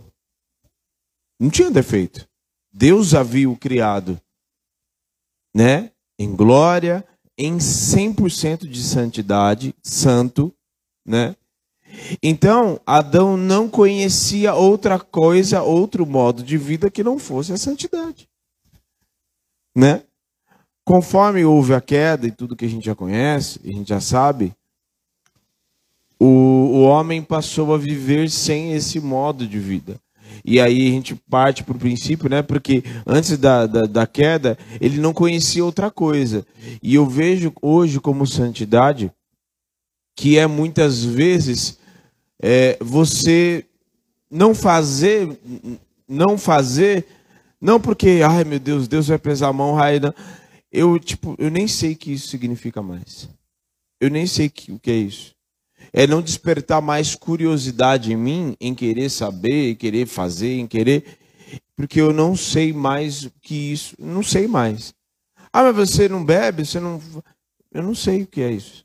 [1.44, 2.26] não tinha defeito.
[2.72, 4.20] Deus havia o criado,
[5.54, 5.92] né?
[6.18, 7.06] Em glória,
[7.38, 10.56] em 100% de santidade, santo,
[11.06, 11.36] né?
[12.24, 18.28] Então, Adão não conhecia outra coisa, outro modo de vida que não fosse a santidade.
[19.76, 20.02] Né?
[20.86, 24.56] Conforme houve a queda e tudo que a gente já conhece, a gente já sabe,
[26.18, 30.00] o, o homem passou a viver sem esse modo de vida.
[30.46, 32.42] E aí a gente parte para o princípio, né?
[32.42, 36.46] Porque antes da, da, da, queda, ele não conhecia outra coisa.
[36.82, 39.12] E eu vejo hoje como santidade
[40.16, 41.80] que é muitas vezes
[42.42, 43.66] é, você
[44.30, 45.40] não fazer,
[46.08, 47.06] não fazer,
[47.60, 50.14] não porque, ai meu Deus, Deus vai pesar a mão, Raida.
[50.72, 53.30] Eu, tipo, eu nem sei o que isso significa mais.
[54.00, 55.33] Eu nem sei que, o que é isso
[55.94, 61.20] é não despertar mais curiosidade em mim, em querer saber, em querer fazer, em querer.
[61.76, 63.96] Porque eu não sei mais que isso.
[64.00, 64.94] Não sei mais.
[65.52, 66.66] Ah, mas você não bebe?
[66.66, 67.00] Você não.
[67.72, 68.84] Eu não sei o que é isso.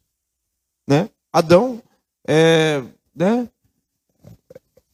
[0.86, 1.09] Né?
[1.32, 1.82] Adão,
[2.26, 2.82] é,
[3.14, 3.48] né?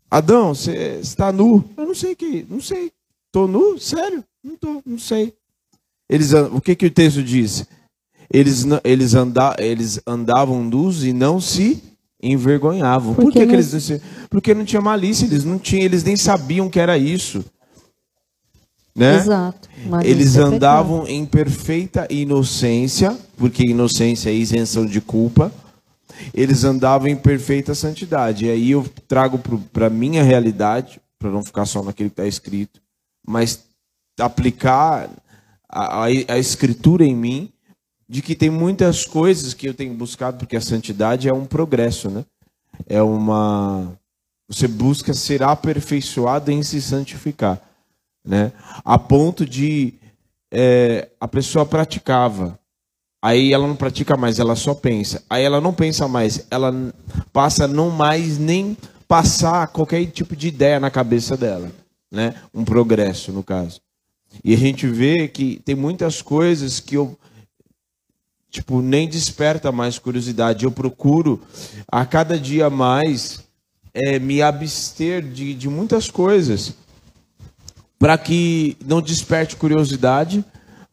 [0.08, 1.68] Adão, você está nu?
[1.76, 2.46] Eu não sei o que.
[2.48, 2.92] Não sei.
[3.26, 3.78] Estou nu?
[3.80, 4.24] Sério?
[4.42, 5.34] Não estou, não sei.
[6.08, 7.66] Eles, o que, que o texto diz?
[8.32, 11.82] Eles, eles, anda, eles andavam nus e não se
[12.24, 13.14] envergonhavam.
[13.14, 14.00] Por, que, que eles
[14.30, 17.44] Porque não tinha malícia, eles não tinham, eles nem sabiam que era isso.
[18.96, 19.16] Né?
[19.16, 19.68] Exato.
[20.04, 25.52] Eles andavam em perfeita inocência, porque inocência é isenção de culpa.
[26.32, 28.46] Eles andavam em perfeita santidade.
[28.46, 29.40] E aí eu trago
[29.72, 32.80] para a minha realidade, para não ficar só naquilo que está escrito,
[33.26, 33.64] mas
[34.20, 35.10] aplicar
[35.68, 37.53] a, a, a escritura em mim
[38.14, 42.08] de que tem muitas coisas que eu tenho buscado, porque a santidade é um progresso,
[42.08, 42.24] né?
[42.86, 43.92] É uma.
[44.46, 47.60] Você busca ser aperfeiçoado em se santificar,
[48.24, 48.52] né?
[48.84, 49.94] A ponto de
[50.48, 52.56] é, a pessoa praticava,
[53.20, 55.24] aí ela não pratica mais, ela só pensa.
[55.28, 56.72] Aí ela não pensa mais, ela
[57.32, 58.76] passa não mais nem
[59.08, 61.68] passar qualquer tipo de ideia na cabeça dela,
[62.12, 62.36] né?
[62.54, 63.80] Um progresso, no caso.
[64.44, 67.18] E a gente vê que tem muitas coisas que eu
[68.54, 70.64] tipo, nem desperta mais curiosidade.
[70.64, 71.42] Eu procuro
[71.90, 73.42] a cada dia mais
[73.92, 76.72] é, me abster de, de muitas coisas
[77.98, 80.44] para que não desperte curiosidade,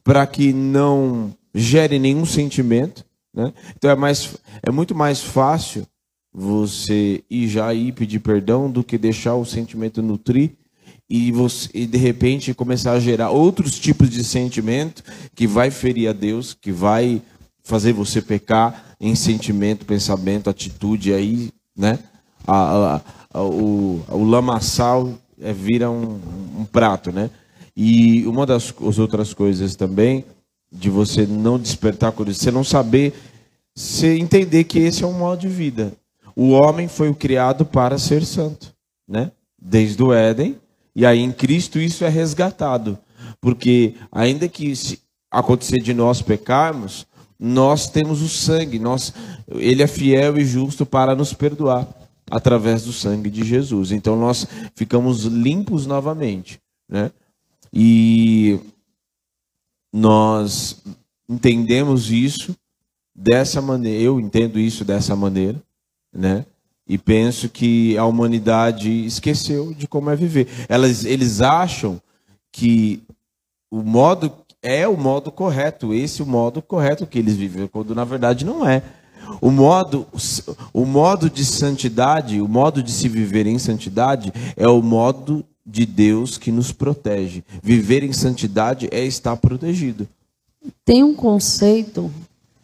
[0.04, 3.06] para que não gere nenhum sentimento.
[3.32, 3.54] Né?
[3.78, 5.86] Então é, mais, é muito mais fácil
[6.34, 10.54] você ir já ir pedir perdão do que deixar o sentimento nutrir
[11.08, 15.04] e, você, e de repente começar a gerar outros tipos de sentimento
[15.36, 17.22] que vai ferir a Deus, que vai
[17.64, 22.00] fazer você pecar em sentimento, pensamento, atitude, aí, né?
[22.46, 23.02] A, a,
[23.34, 26.20] a, o, o lamaçal é, vira um,
[26.60, 27.30] um, prato, né?
[27.76, 30.26] E uma das outras coisas também,
[30.72, 33.14] de você não despertar curiosidade, você não saber
[33.74, 35.94] você entender que esse é um modo de vida.
[36.36, 38.74] O homem foi criado para ser santo,
[39.08, 39.32] né?
[39.60, 40.58] Desde o Éden,
[40.96, 42.98] e aí em Cristo isso é resgatado.
[43.40, 44.74] Porque ainda que
[45.30, 47.08] acontecer de nós pecarmos,
[47.44, 49.12] nós temos o sangue, nós,
[49.48, 51.88] ele é fiel e justo para nos perdoar
[52.30, 53.92] através do sangue de Jesus.
[53.92, 57.12] Então nós ficamos limpos novamente, né?
[57.74, 58.60] E
[59.92, 60.84] nós
[61.28, 62.56] entendemos isso
[63.16, 65.60] dessa maneira, eu entendo isso dessa maneira,
[66.14, 66.46] né?
[66.88, 70.48] E penso que a humanidade esqueceu de como é viver.
[70.70, 72.00] Elas, eles acham
[72.52, 73.02] que
[73.72, 74.30] o modo
[74.62, 78.46] é o modo correto, esse é o modo correto que eles vivem, quando na verdade
[78.46, 78.84] não é.
[79.40, 80.06] O modo,
[80.74, 85.86] o modo de santidade, o modo de se viver em santidade é o modo de
[85.86, 87.44] Deus que nos protege.
[87.64, 90.08] Viver em santidade é estar protegido.
[90.84, 92.12] Tem um conceito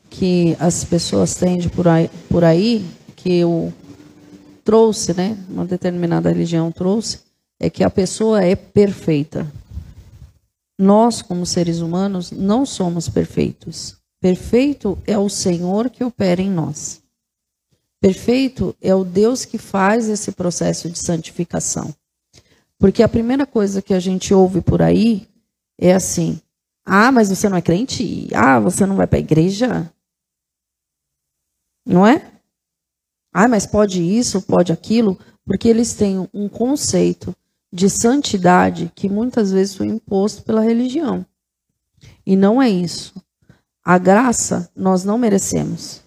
[0.10, 2.86] que as pessoas têm de por aí, por aí
[3.16, 3.74] que eu
[4.64, 5.38] trouxe, né?
[5.50, 7.20] Uma determinada religião trouxe,
[7.60, 9.48] é que a pessoa é perfeita.
[10.78, 13.98] Nós, como seres humanos, não somos perfeitos.
[14.20, 17.02] Perfeito é o Senhor que opera em nós.
[18.00, 21.94] Perfeito é o Deus que faz esse processo de santificação.
[22.78, 25.28] Porque a primeira coisa que a gente ouve por aí
[25.80, 26.40] é assim:
[26.86, 28.30] ah, mas você não é crente?
[28.34, 29.92] Ah, você não vai para a igreja?
[31.86, 32.32] Não é?
[33.34, 37.36] Ah, mas pode isso, pode aquilo, porque eles têm um conceito
[37.72, 41.26] de santidade que muitas vezes foi imposto pela religião.
[42.26, 43.14] E não é isso.
[43.84, 46.02] A graça nós não merecemos.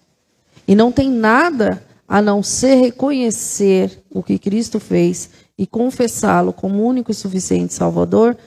[0.67, 6.83] E não tem nada a não ser reconhecer o que Cristo fez e confessá-lo como
[6.85, 8.37] único e suficiente Salvador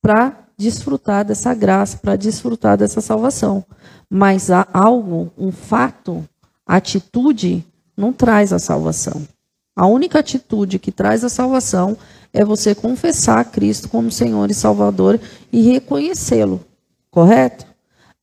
[0.00, 3.64] para desfrutar dessa graça, para desfrutar dessa salvação.
[4.08, 6.26] Mas há algo, um fato,
[6.66, 7.64] atitude,
[7.96, 9.26] não traz a salvação.
[9.74, 11.98] A única atitude que traz a salvação
[12.36, 15.18] é você confessar Cristo como Senhor e Salvador
[15.50, 16.60] e reconhecê-lo.
[17.10, 17.64] Correto?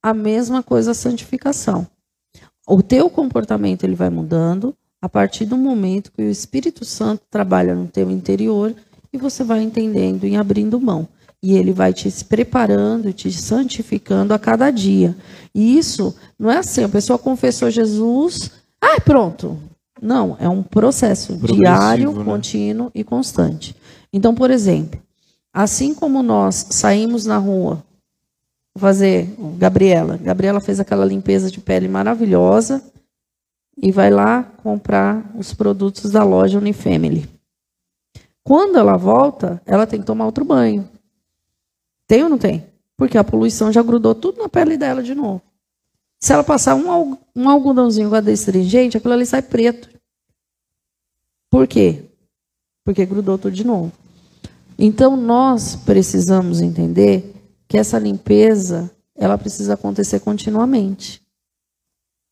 [0.01, 1.87] A mesma coisa a santificação.
[2.67, 7.73] O teu comportamento ele vai mudando a partir do momento que o Espírito Santo trabalha
[7.73, 8.75] no teu interior
[9.11, 11.07] e você vai entendendo e abrindo mão.
[11.41, 15.17] E ele vai te preparando, te santificando a cada dia.
[15.55, 19.57] E isso não é assim, a pessoa confessou Jesus, ah, pronto.
[19.99, 22.23] Não, é um processo diário, né?
[22.23, 23.75] contínuo e constante.
[24.13, 25.01] Então, por exemplo,
[25.51, 27.83] assim como nós saímos na rua
[28.77, 32.83] fazer, Gabriela, Gabriela fez aquela limpeza de pele maravilhosa
[33.75, 37.27] e vai lá comprar os produtos da loja Unifamily.
[38.43, 40.87] Quando ela volta, ela tem que tomar outro banho.
[42.07, 42.65] Tem ou não tem?
[42.95, 45.41] Porque a poluição já grudou tudo na pele dela de novo.
[46.19, 49.89] Se ela passar um, um algodãozinho com a astringente, aquilo ali sai preto.
[51.49, 52.05] Por quê?
[52.83, 53.91] Porque grudou tudo de novo.
[54.77, 57.33] Então nós precisamos entender
[57.67, 61.21] que essa limpeza ela precisa acontecer continuamente.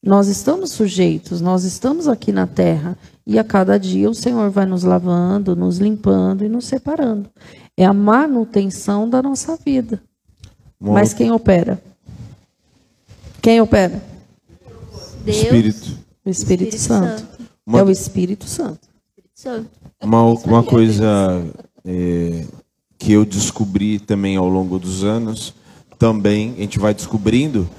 [0.03, 4.65] Nós estamos sujeitos, nós estamos aqui na terra e a cada dia o Senhor vai
[4.65, 7.29] nos lavando, nos limpando e nos separando.
[7.77, 10.01] É a manutenção da nossa vida.
[10.79, 10.93] Bom.
[10.93, 11.81] Mas quem opera?
[13.41, 14.01] Quem opera?
[15.23, 15.37] Deus.
[15.37, 16.01] Espírito.
[16.25, 17.21] O Espírito, Espírito Santo.
[17.21, 17.49] Santo.
[17.65, 18.87] Uma, é o Espírito Santo.
[20.01, 21.43] Uma, uma coisa
[21.85, 22.45] é,
[22.97, 25.53] que eu descobri também ao longo dos anos,
[25.97, 27.69] também a gente vai descobrindo,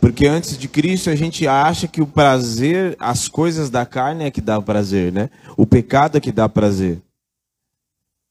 [0.00, 4.30] porque antes de Cristo a gente acha que o prazer, as coisas da carne é
[4.30, 5.30] que dá prazer, né?
[5.56, 7.02] O pecado é que dá prazer.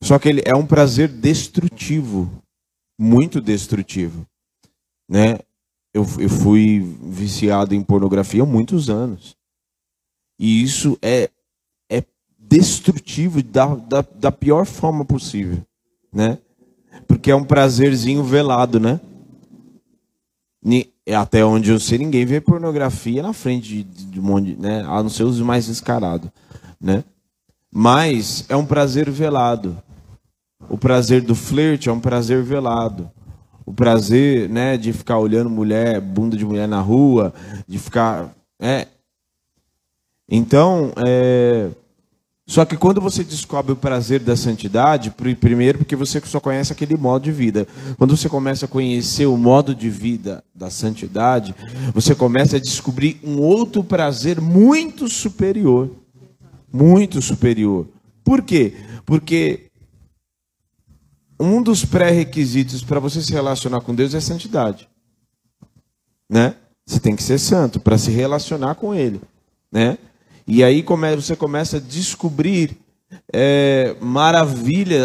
[0.02, 2.32] Só que ele é um prazer destrutivo,
[3.00, 4.26] muito destrutivo,
[5.10, 5.40] né?
[5.94, 9.36] Eu, eu fui viciado em pornografia há muitos anos.
[10.40, 11.30] E isso é,
[12.58, 15.60] destrutivo da, da, da pior forma possível,
[16.12, 16.38] né?
[17.06, 19.00] Porque é um prazerzinho velado, né?
[21.16, 24.84] Até onde eu sei, ninguém vê pornografia na frente de, de um monte, né?
[24.88, 26.30] A não ser os mais descarados,
[26.80, 27.04] né?
[27.72, 29.78] Mas é um prazer velado.
[30.70, 33.12] O prazer do flerte é um prazer velado.
[33.66, 37.34] O prazer, né, de ficar olhando mulher, bunda de mulher na rua,
[37.68, 38.88] de ficar, é.
[40.30, 41.70] Então, é,
[42.48, 46.96] só que quando você descobre o prazer da santidade, primeiro porque você só conhece aquele
[46.96, 47.68] modo de vida.
[47.98, 51.56] Quando você começa a conhecer o modo de vida da santidade,
[51.92, 55.90] você começa a descobrir um outro prazer muito superior.
[56.72, 57.88] Muito superior.
[58.24, 58.76] Por quê?
[59.06, 59.72] Porque
[61.40, 64.88] um dos pré-requisitos para você se relacionar com Deus é santidade.
[66.30, 66.56] Né?
[66.86, 69.20] Você tem que ser santo para se relacionar com Ele,
[69.72, 69.98] né?
[70.48, 72.78] E aí come, você começa a descobrir
[73.34, 73.96] é,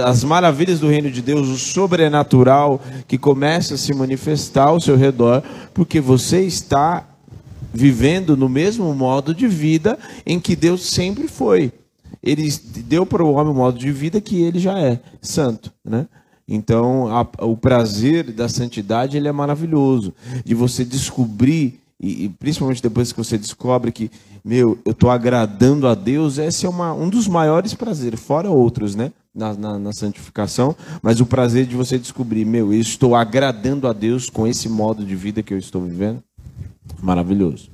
[0.04, 4.96] as maravilhas do reino de Deus, o sobrenatural que começa a se manifestar ao seu
[4.96, 7.06] redor, porque você está
[7.72, 11.72] vivendo no mesmo modo de vida em que Deus sempre foi.
[12.22, 12.50] Ele
[12.86, 16.06] deu para o homem o modo de vida que ele já é, santo, né?
[16.46, 20.12] Então, a, o prazer da santidade ele é maravilhoso,
[20.44, 24.10] de você descobrir e, e, principalmente depois que você descobre que,
[24.42, 28.94] meu, eu estou agradando a Deus, esse é uma, um dos maiores prazeres, fora outros,
[28.94, 29.12] né?
[29.32, 33.92] Na, na, na, santificação, mas o prazer de você descobrir, meu, eu estou agradando a
[33.92, 36.20] Deus com esse modo de vida que eu estou vivendo,
[37.00, 37.70] maravilhoso.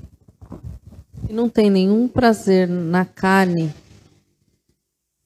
[1.31, 3.73] E não tem nenhum prazer na carne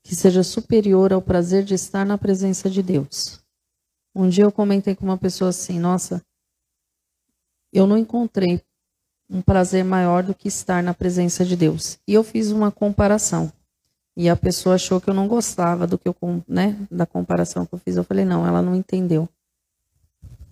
[0.04, 3.40] que seja superior ao prazer de estar na presença de Deus.
[4.14, 6.22] Um dia eu comentei com uma pessoa assim, nossa,
[7.72, 8.62] eu não encontrei
[9.30, 11.98] um prazer maior do que estar na presença de Deus.
[12.06, 13.52] E eu fiz uma comparação.
[14.16, 16.16] E a pessoa achou que eu não gostava do que eu,
[16.48, 17.96] né, da comparação que eu fiz.
[17.96, 19.28] Eu falei, não, ela não entendeu.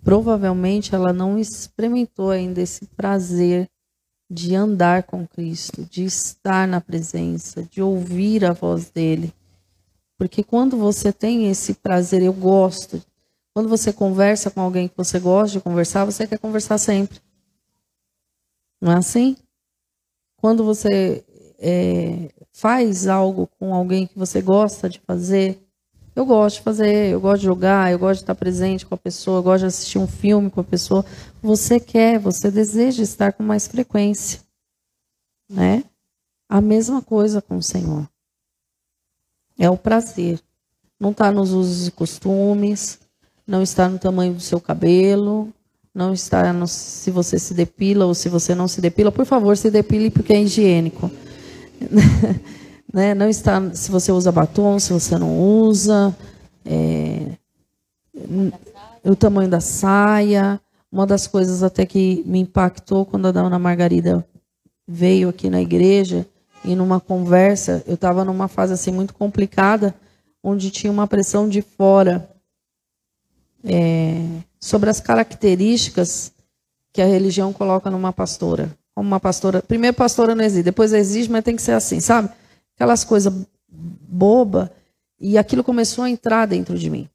[0.01, 3.69] Provavelmente ela não experimentou ainda esse prazer
[4.31, 9.33] de andar com Cristo, de estar na presença, de ouvir a voz dele.
[10.17, 13.01] Porque quando você tem esse prazer, eu gosto.
[13.53, 17.19] Quando você conversa com alguém que você gosta de conversar, você quer conversar sempre.
[18.81, 19.35] Não é assim?
[20.37, 21.23] Quando você
[21.59, 25.59] é, faz algo com alguém que você gosta de fazer,
[26.15, 28.97] eu gosto de fazer, eu gosto de jogar, eu gosto de estar presente com a
[28.97, 31.05] pessoa, eu gosto de assistir um filme com a pessoa.
[31.41, 34.41] Você quer, você deseja estar com mais frequência.
[35.49, 35.83] Né?
[36.49, 38.09] A mesma coisa com o Senhor.
[39.57, 40.41] É o prazer.
[40.99, 42.99] Não está nos usos e costumes,
[43.47, 45.53] não está no tamanho do seu cabelo,
[45.93, 49.57] não está no, se você se depila ou se você não se depila, por favor,
[49.57, 51.09] se depile porque é higiênico.
[52.93, 53.13] né?
[53.13, 56.15] Não está se você usa batom, se você não usa,
[56.65, 57.31] é,
[59.03, 60.59] o tamanho da saia.
[60.91, 64.25] Uma das coisas até que me impactou quando a dona Margarida
[64.87, 66.25] veio aqui na igreja
[66.65, 69.93] e numa conversa, eu estava numa fase assim muito complicada,
[70.43, 72.29] onde tinha uma pressão de fora.
[73.63, 74.25] É,
[74.59, 76.31] sobre as características
[76.93, 78.75] que a religião coloca numa pastora.
[78.95, 79.61] Como uma pastora.
[79.61, 82.29] Primeiro, pastora não existe, depois existe, mas tem que ser assim, sabe?
[82.75, 83.33] Aquelas coisas
[83.71, 84.71] boba
[85.19, 87.09] e aquilo começou a entrar dentro de mim.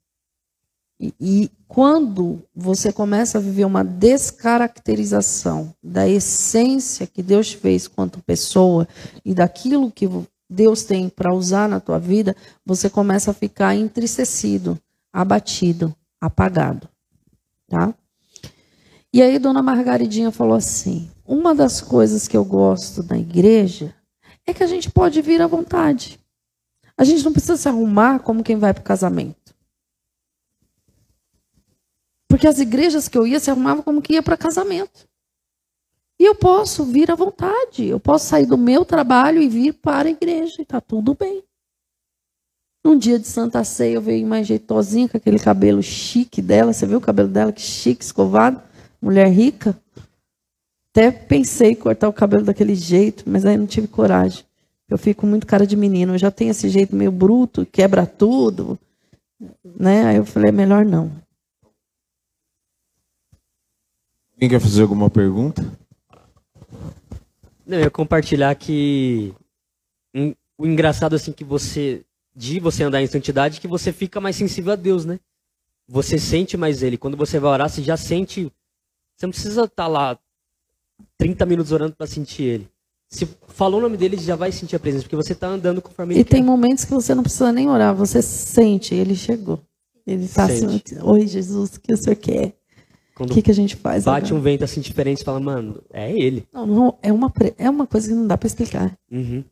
[1.01, 8.23] E, e, quando você começa a viver uma descaracterização da essência que Deus fez quanto
[8.23, 8.87] pessoa
[9.25, 10.09] e daquilo que
[10.49, 14.79] Deus tem para usar na tua vida, você começa a ficar entristecido,
[15.13, 15.93] abatido,
[16.27, 16.89] apagado.
[17.69, 17.95] Tá?
[19.13, 23.95] E aí Dona Margaridinha falou assim: uma das coisas que eu gosto da igreja
[24.47, 26.19] é que a gente pode vir à vontade.
[26.97, 29.55] A gente não precisa se arrumar como quem vai para o casamento.
[32.29, 35.09] Porque as igrejas que eu ia se arrumavam como que ia para casamento.
[36.19, 37.87] E eu posso vir à vontade.
[37.87, 40.57] Eu posso sair do meu trabalho e vir para a igreja.
[40.59, 41.44] E está tudo bem.
[42.85, 46.71] Num dia de Santa Ceia, eu veio mais jeitosinha com aquele cabelo chique dela.
[46.71, 47.51] Você viu o cabelo dela?
[47.51, 48.61] Que chique, escovado.
[49.01, 49.75] Mulher rica.
[50.91, 54.45] Até pensei em cortar o cabelo daquele jeito, mas aí não tive coragem.
[54.87, 56.15] Eu fico muito cara de menino.
[56.15, 58.79] Eu já tenho esse jeito meio bruto, quebra tudo.
[59.65, 60.05] Né?
[60.05, 61.11] Aí eu falei, é melhor não.
[64.39, 65.65] Quem quer fazer alguma pergunta?
[67.67, 69.35] Não, eu ia compartilhar que
[70.59, 72.05] o engraçado assim que você
[72.35, 75.21] de você andar em santidade que você fica mais sensível a Deus, né?
[75.87, 76.97] Você sente mais Ele.
[76.97, 78.51] Quando você vai orar, você já sente.
[79.17, 80.19] Você não precisa estar lá
[81.17, 82.69] 30 minutos orando para sentir Ele.
[83.09, 86.15] Se falou o nome dele, já vai sentir a presença, porque você está andando conforme
[86.15, 89.61] ele E tem momentos que você não precisa nem orar, você sente, ele chegou.
[90.05, 92.57] Ele está assim, oi Jesus, o que o senhor quer?
[93.21, 94.05] O que, que a gente faz?
[94.05, 94.35] Bate agora?
[94.35, 96.45] um vento assim diferente e fala, mano, é ele.
[96.53, 98.99] Não, não, é, uma, é uma coisa que não dá para explicar.
[99.13, 99.45] Uhum.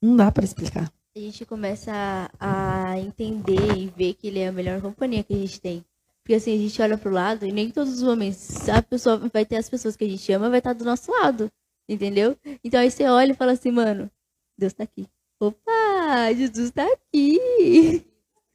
[0.00, 1.92] Não dá para explicar a gente começa
[2.40, 5.84] a, entender e ver que ele é a melhor companhia que a gente tem.
[6.22, 9.44] Porque assim, a gente olha pro lado e nem todos os homens, a pessoa vai
[9.44, 11.48] ter as pessoas que a gente ama, vai estar do nosso lado.
[11.88, 12.36] Entendeu?
[12.64, 14.10] Então aí você olha e fala assim, mano,
[14.58, 15.06] Deus tá aqui.
[15.38, 18.04] Opa, Jesus tá aqui.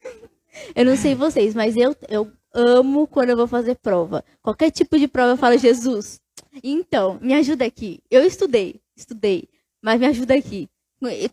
[0.75, 4.25] Eu não sei vocês, mas eu, eu amo quando eu vou fazer prova.
[4.41, 6.19] Qualquer tipo de prova eu falo, Jesus.
[6.63, 8.01] Então, me ajuda aqui.
[8.09, 9.47] Eu estudei, estudei,
[9.81, 10.67] mas me ajuda aqui.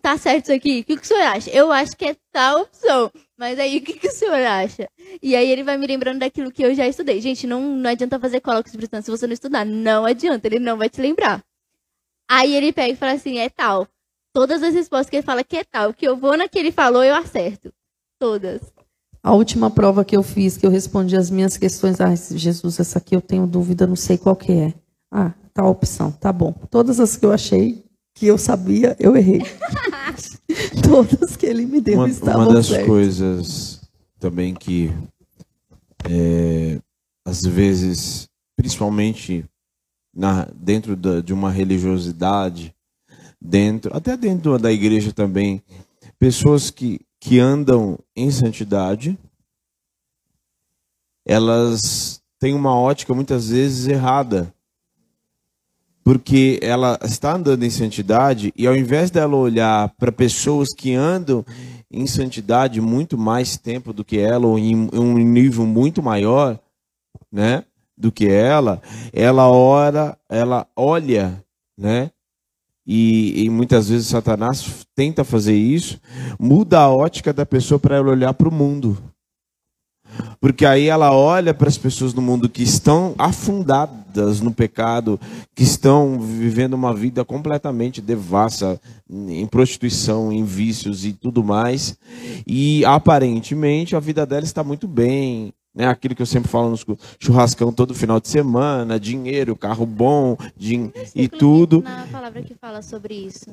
[0.00, 0.80] Tá certo isso aqui?
[0.80, 1.50] O que, que o senhor acha?
[1.50, 3.10] Eu acho que é tal opção.
[3.36, 4.88] Mas aí, o que, que o senhor acha?
[5.20, 7.20] E aí ele vai me lembrando daquilo que eu já estudei.
[7.20, 9.64] Gente, não, não adianta fazer cola com o Espírito Santo se você não estudar.
[9.64, 11.42] Não adianta, ele não vai te lembrar.
[12.30, 13.88] Aí ele pega e fala assim, é tal.
[14.32, 16.70] Todas as respostas que ele fala que é tal, que eu vou na que ele
[16.70, 17.72] falou, eu acerto.
[18.18, 18.60] Todas.
[19.22, 22.98] A última prova que eu fiz, que eu respondi as minhas questões, ah, Jesus, essa
[22.98, 24.74] aqui eu tenho dúvida, não sei qual que é.
[25.10, 26.52] Ah, tá a opção, tá bom.
[26.70, 27.85] Todas as que eu achei
[28.16, 29.42] que eu sabia, eu errei.
[30.82, 32.86] Todas que ele me deu Uma, estavam uma das certas.
[32.86, 33.80] coisas
[34.18, 34.90] também que
[36.08, 36.80] é,
[37.26, 39.44] às vezes, principalmente
[40.14, 42.74] na, dentro da- de uma religiosidade,
[43.40, 45.62] dentro, até dentro da igreja também,
[46.18, 49.18] pessoas que, que andam em santidade,
[51.26, 54.54] elas têm uma ótica muitas vezes errada.
[56.06, 61.44] Porque ela está andando em santidade e ao invés dela olhar para pessoas que andam
[61.90, 66.60] em santidade muito mais tempo do que ela, ou em um nível muito maior,
[67.32, 67.64] né,
[67.98, 68.80] do que ela,
[69.12, 71.44] ela ora, ela olha,
[71.76, 72.12] né,
[72.86, 76.00] e, e muitas vezes Satanás tenta fazer isso,
[76.38, 78.96] muda a ótica da pessoa para ela olhar para o mundo.
[80.40, 85.20] Porque aí ela olha para as pessoas no mundo que estão afundadas no pecado,
[85.54, 91.98] que estão vivendo uma vida completamente devassa em prostituição, em vícios e tudo mais,
[92.46, 95.86] e aparentemente a vida dela está muito bem, né?
[95.86, 100.90] Aquilo que eu sempre falo no churrascão todo final de semana, dinheiro, carro bom, din
[101.14, 101.82] e tudo.
[101.82, 103.50] Na palavra que fala sobre isso.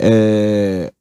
[0.00, 0.92] É,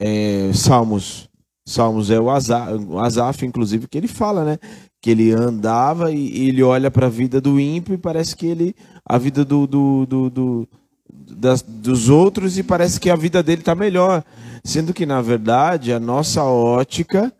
[0.00, 1.30] é, Salmos.
[1.72, 4.58] Salmos é o Asaf, inclusive, que ele fala, né?
[5.00, 8.46] Que ele andava e, e ele olha para a vida do ímpio e parece que
[8.46, 8.74] ele.
[9.04, 10.68] a vida do, do, do, do-
[11.12, 14.22] das- dos outros e parece que a vida dele está melhor.
[14.64, 17.32] Sendo que, na verdade, a nossa ótica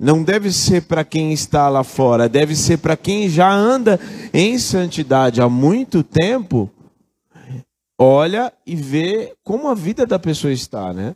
[0.00, 4.00] não deve ser para quem está lá fora, deve ser para quem já anda
[4.32, 6.68] em santidade há muito tempo
[7.98, 11.14] olha e vê como a vida da pessoa está, né?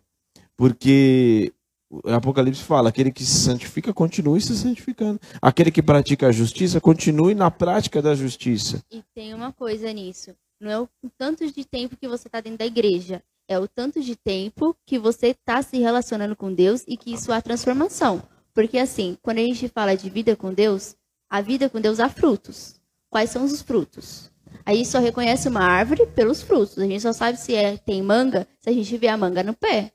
[0.57, 1.53] Porque
[1.91, 5.21] o Apocalipse fala: aquele que se santifica, continue se santificando.
[5.41, 8.83] Aquele que pratica a justiça, continue na prática da justiça.
[8.91, 10.35] E tem uma coisa nisso.
[10.61, 13.23] Não é o tanto de tempo que você está dentro da igreja.
[13.49, 17.31] É o tanto de tempo que você está se relacionando com Deus e que isso
[17.31, 18.23] há transformação.
[18.53, 20.97] Porque assim, quando a gente fala de vida com Deus,
[21.31, 22.81] a vida com Deus há frutos.
[23.09, 24.33] Quais são os frutos?
[24.65, 26.79] A gente só reconhece uma árvore pelos frutos.
[26.79, 29.55] A gente só sabe se é, tem manga se a gente vê a manga no
[29.55, 29.93] pé.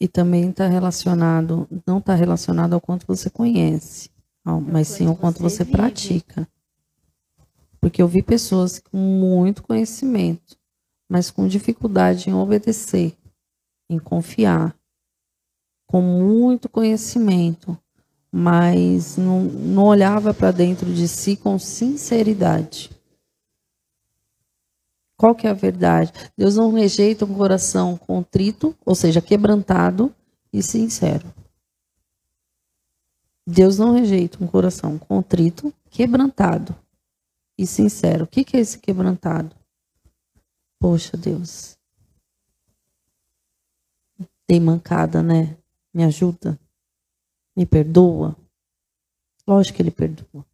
[0.00, 4.08] E também está relacionado, não está relacionado ao quanto você conhece,
[4.44, 6.48] ao- mas sim ao quanto você você pratica.
[7.80, 10.56] Porque eu vi pessoas com muito conhecimento,
[11.08, 13.14] mas com dificuldade em obedecer,
[13.88, 14.74] em confiar,
[15.86, 17.76] com muito conhecimento,
[18.30, 22.90] mas não, não olhava para dentro de si com sinceridade.
[25.20, 26.10] Qual que é a verdade?
[26.34, 30.14] Deus não rejeita um coração contrito, ou seja, quebrantado
[30.50, 31.30] e sincero.
[33.46, 36.74] Deus não rejeita um coração contrito, quebrantado
[37.58, 38.24] e sincero.
[38.24, 39.54] O que, que é esse quebrantado?
[40.78, 41.76] Poxa, Deus.
[44.48, 45.54] Dei mancada, né?
[45.92, 46.58] Me ajuda.
[47.54, 48.34] Me perdoa.
[49.46, 50.49] Lógico que ele perdoa.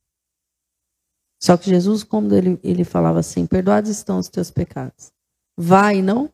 [1.39, 5.12] Só que Jesus, como ele, ele falava assim, perdoados estão os teus pecados.
[5.57, 6.30] Vai não.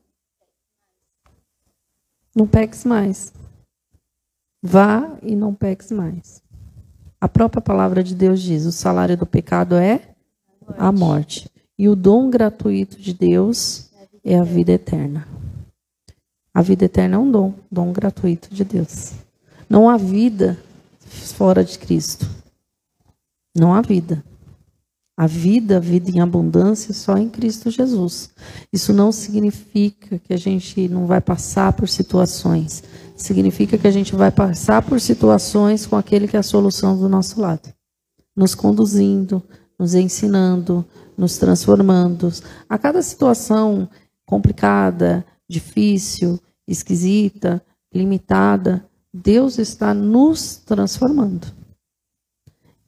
[2.34, 3.32] Não peques mais.
[4.62, 6.42] Vá e não peques mais.
[7.20, 10.14] A própria palavra de Deus diz: o salário do pecado é
[10.78, 11.50] a morte.
[11.78, 13.90] E o dom gratuito de Deus
[14.24, 15.26] é a vida eterna.
[16.54, 19.12] A vida eterna é um dom, dom gratuito de Deus.
[19.68, 20.58] Não há vida
[21.34, 22.28] fora de Cristo.
[23.54, 24.22] Não há vida.
[25.22, 28.30] A vida, a vida em abundância, só em Cristo Jesus.
[28.72, 32.82] Isso não significa que a gente não vai passar por situações.
[33.16, 37.08] Significa que a gente vai passar por situações com aquele que é a solução do
[37.08, 37.72] nosso lado.
[38.34, 39.40] Nos conduzindo,
[39.78, 40.84] nos ensinando,
[41.16, 42.28] nos transformando.
[42.68, 43.88] A cada situação
[44.26, 47.62] complicada, difícil, esquisita,
[47.94, 51.46] limitada, Deus está nos transformando.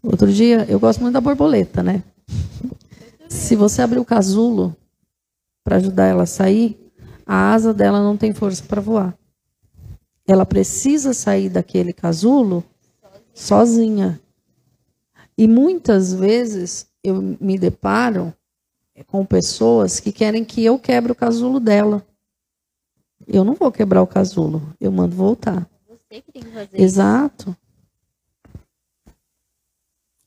[0.03, 2.03] Outro dia, eu gosto muito da borboleta, né?
[3.29, 4.77] Se você abrir o casulo
[5.63, 6.79] para ajudar ela a sair,
[7.27, 9.17] a asa dela não tem força para voar.
[10.27, 12.65] Ela precisa sair daquele casulo
[13.35, 14.21] sozinha.
[15.37, 18.33] E muitas vezes eu me deparo
[19.07, 22.07] com pessoas que querem que eu quebre o casulo dela.
[23.27, 25.69] Eu não vou quebrar o casulo, eu mando voltar.
[25.89, 26.81] Você que tem que fazer.
[26.81, 27.57] Exato.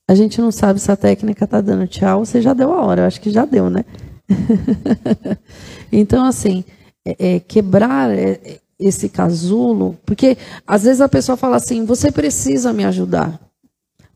[0.07, 3.01] A gente não sabe se a técnica está dando tchau, você já deu a hora,
[3.01, 3.83] eu acho que já deu, né?
[5.91, 6.63] então, assim,
[7.05, 12.71] é, é, quebrar é, esse casulo, porque às vezes a pessoa fala assim: você precisa
[12.71, 13.39] me ajudar.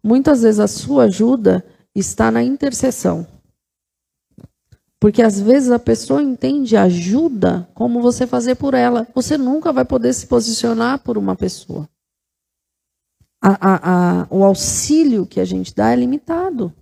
[0.04, 1.64] Muitas vezes a sua ajuda
[1.96, 3.28] está na intercessão.
[5.00, 9.08] Porque às vezes a pessoa entende ajuda como você fazer por ela.
[9.16, 11.90] Você nunca vai poder se posicionar por uma pessoa.
[13.42, 16.74] A, a, a, o auxílio que a gente dá é limitado.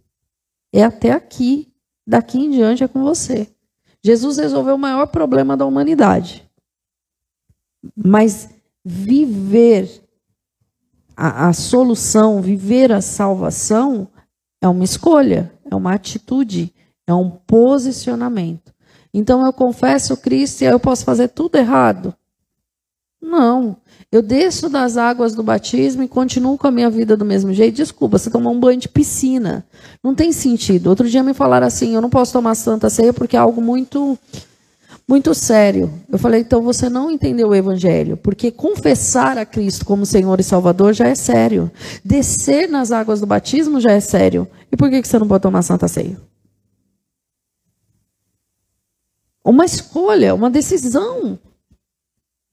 [0.73, 1.71] É até aqui.
[2.05, 3.47] Daqui em diante é com você.
[4.03, 6.49] Jesus resolveu o maior problema da humanidade.
[7.95, 8.49] Mas
[8.83, 10.03] viver
[11.15, 14.07] a, a solução, viver a salvação,
[14.61, 16.73] é uma escolha, é uma atitude,
[17.05, 18.73] é um posicionamento.
[19.13, 22.15] Então eu confesso Cristo e eu posso fazer tudo errado?
[23.21, 23.77] Não.
[24.11, 27.75] Eu desço das águas do batismo e continuo com a minha vida do mesmo jeito.
[27.75, 29.63] Desculpa, você tomou um banho de piscina.
[30.03, 30.87] Não tem sentido.
[30.87, 34.17] Outro dia me falaram assim: eu não posso tomar santa ceia porque é algo muito
[35.07, 35.91] muito sério.
[36.07, 40.43] Eu falei, então você não entendeu o evangelho, porque confessar a Cristo como Senhor e
[40.43, 41.71] Salvador já é sério.
[42.05, 44.47] Descer nas águas do batismo já é sério.
[44.71, 46.15] E por que você não pode tomar Santa Ceia?
[49.43, 51.39] Uma escolha, uma decisão.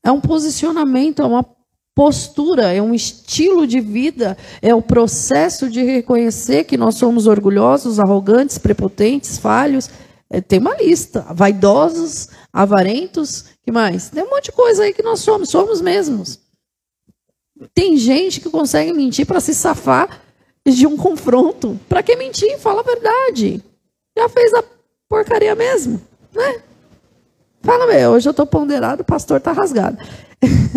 [0.07, 1.45] É um posicionamento, é uma
[1.93, 7.99] postura, é um estilo de vida, é o processo de reconhecer que nós somos orgulhosos,
[7.99, 9.91] arrogantes, prepotentes, falhos.
[10.31, 11.27] É, tem uma lista.
[11.35, 14.09] Vaidosos, avarentos, que mais?
[14.09, 16.39] Tem um monte de coisa aí que nós somos, somos mesmos.
[17.75, 20.21] Tem gente que consegue mentir para se safar
[20.65, 21.81] de um confronto.
[21.89, 22.57] Para que mentir?
[22.61, 23.61] Fala a verdade.
[24.17, 24.63] Já fez a
[25.09, 26.01] porcaria mesmo,
[26.33, 26.63] né?
[27.67, 29.99] Fala, meu, hoje eu estou ponderado, o pastor está rasgado.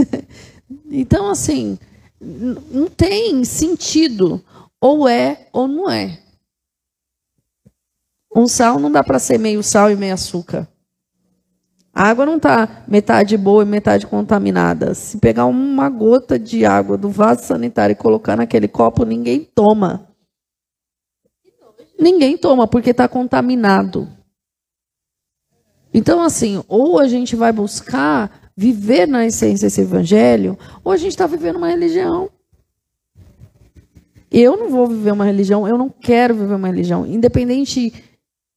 [0.89, 1.77] então, assim,
[2.19, 4.43] não tem sentido.
[4.81, 6.17] Ou é ou não é.
[8.35, 10.67] Um sal não dá para ser meio sal e meio açúcar.
[11.93, 14.95] A água não está metade boa e metade contaminada.
[14.95, 20.07] Se pegar uma gota de água do vaso sanitário e colocar naquele copo, ninguém toma.
[21.99, 24.07] Ninguém toma porque está contaminado.
[25.93, 31.11] Então, assim, ou a gente vai buscar viver na essência esse evangelho, ou a gente
[31.11, 32.29] está vivendo uma religião.
[34.31, 37.05] Eu não vou viver uma religião, eu não quero viver uma religião.
[37.05, 37.93] Independente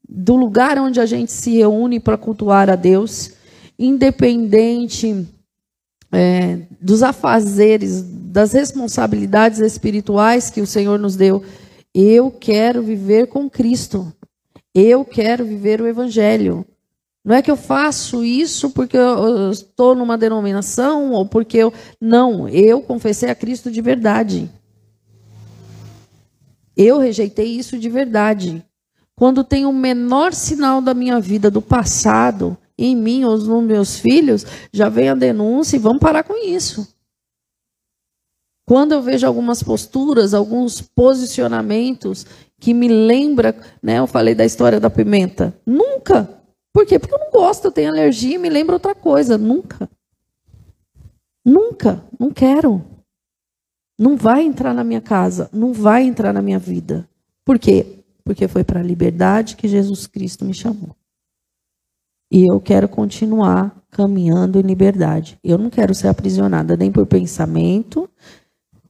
[0.07, 3.33] do lugar onde a gente se reúne para cultuar a Deus,
[3.79, 5.27] independente
[6.13, 11.43] é, dos afazeres, das responsabilidades espirituais que o Senhor nos deu.
[11.95, 14.13] Eu quero viver com Cristo.
[14.75, 16.67] Eu quero viver o Evangelho.
[17.25, 21.73] Não é que eu faço isso porque eu estou numa denominação ou porque eu.
[22.01, 24.51] Não, eu confessei a Cristo de verdade.
[26.77, 28.65] Eu rejeitei isso de verdade.
[29.15, 33.99] Quando tem o menor sinal da minha vida, do passado, em mim ou nos meus
[33.99, 36.89] filhos, já vem a denúncia e vamos parar com isso.
[38.67, 42.27] Quando eu vejo algumas posturas, alguns posicionamentos
[42.59, 45.55] que me lembra, né, eu falei da história da pimenta.
[45.67, 46.42] Nunca.
[46.73, 46.99] Por quê?
[46.99, 49.37] Porque eu não gosto, eu tenho alergia me lembra outra coisa.
[49.37, 49.89] Nunca.
[51.45, 52.05] Nunca.
[52.19, 52.85] Não quero.
[53.99, 57.09] Não vai entrar na minha casa, não vai entrar na minha vida.
[57.45, 58.03] Por quê?
[58.25, 60.95] porque foi para a liberdade que Jesus Cristo me chamou.
[62.31, 65.39] E eu quero continuar caminhando em liberdade.
[65.45, 68.09] Eu não quero ser aprisionada nem por pensamento,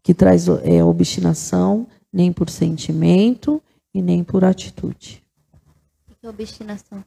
[0.02, 3.60] que traz é, obstinação, nem por sentimento
[3.92, 5.24] e nem por atitude.
[6.08, 7.04] O que é obstinação?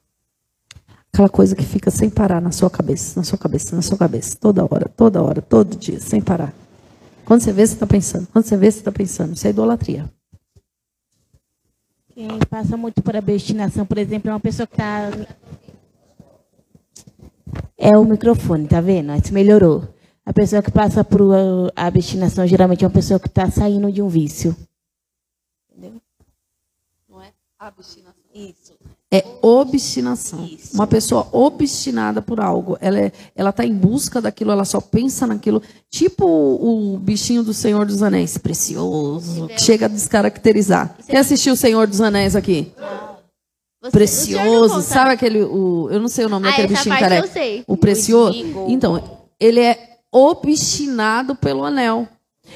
[1.16, 4.36] Aquela coisa que fica sem parar na sua cabeça, na sua cabeça, na sua cabeça,
[4.38, 6.52] toda hora, toda hora, todo dia, sem parar.
[7.24, 8.26] Quando você vê, você está pensando.
[8.26, 9.32] Quando você vê, você está pensando.
[9.32, 10.12] Isso é idolatria.
[12.12, 15.10] Quem passa muito por abstinação, por exemplo, é uma pessoa que está.
[17.78, 19.14] É o microfone, tá vendo?
[19.14, 19.88] Isso melhorou.
[20.22, 21.22] A pessoa que passa por
[21.74, 24.54] a abstinação geralmente é uma pessoa que está saindo de um vício.
[25.72, 25.98] Entendeu?
[27.08, 28.20] Não é abstinação.
[28.34, 28.75] Isso
[29.16, 30.48] é obstinação.
[30.74, 35.26] Uma pessoa obstinada por algo, ela é, ela está em busca daquilo, ela só pensa
[35.26, 40.96] naquilo, tipo o, o bichinho do Senhor dos Anéis, precioso, que chega a descaracterizar.
[41.06, 42.72] Quem assistiu o Senhor dos Anéis aqui?
[43.82, 47.28] Você, precioso, sabe aquele, o, eu não sei o nome ah, daquele bichinho careca.
[47.66, 48.38] O precioso.
[48.68, 49.02] Então,
[49.38, 52.08] ele é obstinado pelo anel.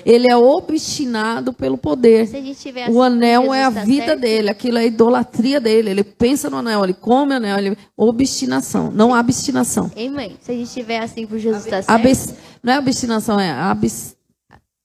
[0.05, 2.22] Ele é obstinado pelo poder.
[2.22, 2.55] Assim,
[2.91, 4.20] o anel é a tá vida certo?
[4.20, 5.91] dele, aquilo é a idolatria dele.
[5.91, 7.78] Ele pensa no anel, ele come o anel, ele...
[7.97, 9.91] obstinação, não abstinação.
[9.95, 12.36] Ei, mãe, se a gente estiver assim por Jesus está certo?
[12.62, 14.16] Não é obstinação, é abs...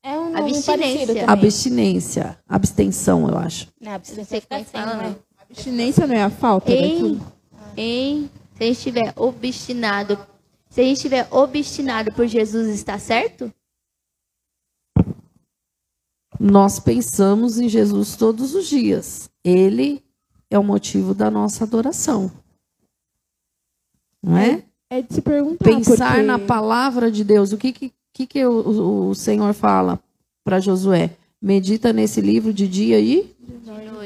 [0.05, 1.25] um nome Abstinência.
[1.27, 2.37] Abstinência.
[2.47, 3.67] Abstenção, eu acho.
[3.81, 4.79] Não, abstinência fica que é?
[4.79, 5.15] né?
[5.49, 7.21] Abstinência não é a falta Em, daquilo?
[7.77, 10.17] em, se a gente estiver obstinado,
[10.69, 13.51] se a gente estiver obstinado por Jesus, está certo?
[16.39, 19.29] Nós pensamos em Jesus todos os dias.
[19.43, 20.03] Ele
[20.49, 22.31] é o motivo da nossa adoração.
[24.21, 24.63] Não é?
[24.89, 25.63] É de se perguntar.
[25.65, 27.51] Pensar porque- na palavra de Deus.
[27.51, 29.99] O que, que, que, que o, o- o Senhor fala
[30.43, 31.11] para Josué?
[31.41, 33.35] Medita nesse livro de dia e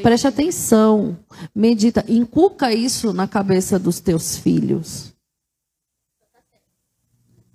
[0.02, 1.18] preste atenção.
[1.56, 5.14] Medita, inculca isso na cabeça dos teus filhos.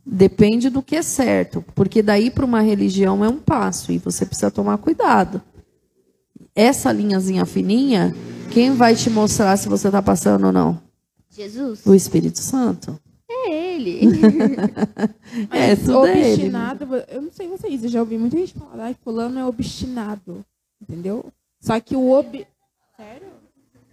[0.06, 4.26] Depende do que é certo, porque daí para uma religião é um passo e você
[4.26, 5.40] precisa tomar cuidado.
[6.54, 8.14] Essa linhazinha fininha,
[8.50, 10.80] quem vai te mostrar se você está passando ou não?
[11.30, 11.84] Jesus?
[11.86, 12.98] O Espírito Santo.
[13.28, 14.00] É ele.
[15.50, 16.32] É, tudo é ele.
[16.34, 20.44] obstinado, eu não sei vocês, eu já ouvi muita gente falar, ai, fulano é obstinado,
[20.80, 21.24] entendeu?
[21.60, 22.46] Só que o ob...
[22.96, 23.28] Sério?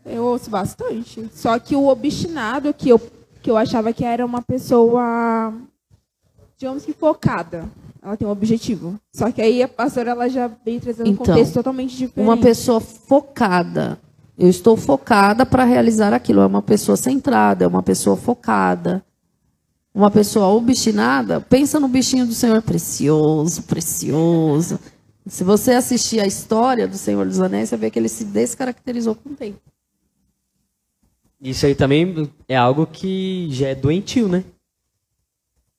[0.06, 1.28] Eu ouço bastante.
[1.34, 3.02] Só que o obstinado, que eu,
[3.42, 5.54] que eu achava que era uma pessoa,
[6.62, 7.68] digamos que focada.
[8.04, 9.00] Ela tem um objetivo.
[9.12, 12.28] Só que aí a pastora, ela já veio trazendo um Então, contexto totalmente diferente.
[12.28, 14.00] Uma pessoa focada.
[14.38, 16.42] Eu estou focada para realizar aquilo.
[16.42, 19.04] É uma pessoa centrada, é uma pessoa focada.
[19.94, 24.80] Uma pessoa obstinada, pensa no bichinho do Senhor precioso, precioso.
[25.26, 29.16] Se você assistir a história do Senhor dos Anéis, você vê que ele se descaracterizou
[29.16, 29.60] com o tempo.
[31.42, 34.46] Isso aí também é algo que já é doentio, né?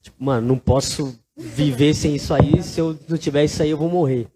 [0.02, 2.62] Tipo, mano, não posso viver sem isso aí.
[2.62, 4.28] Se eu não tiver isso aí, eu vou morrer.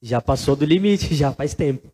[0.00, 1.92] Já passou do limite, já faz tempo.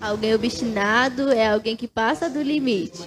[0.00, 3.06] alguém obstinado é alguém que passa do limite.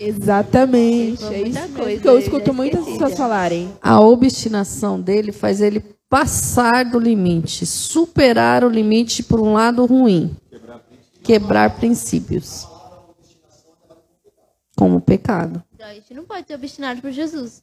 [0.00, 1.24] Exatamente.
[1.24, 3.72] É isso coisa, que eu eu escuto já muitas pessoas falarem.
[3.80, 10.34] A obstinação dele faz ele passar do limite, superar o limite por um lado ruim,
[11.22, 12.66] quebrar princípios,
[14.76, 15.62] como pecado.
[15.74, 17.62] Então a gente não pode ser obstinado por Jesus.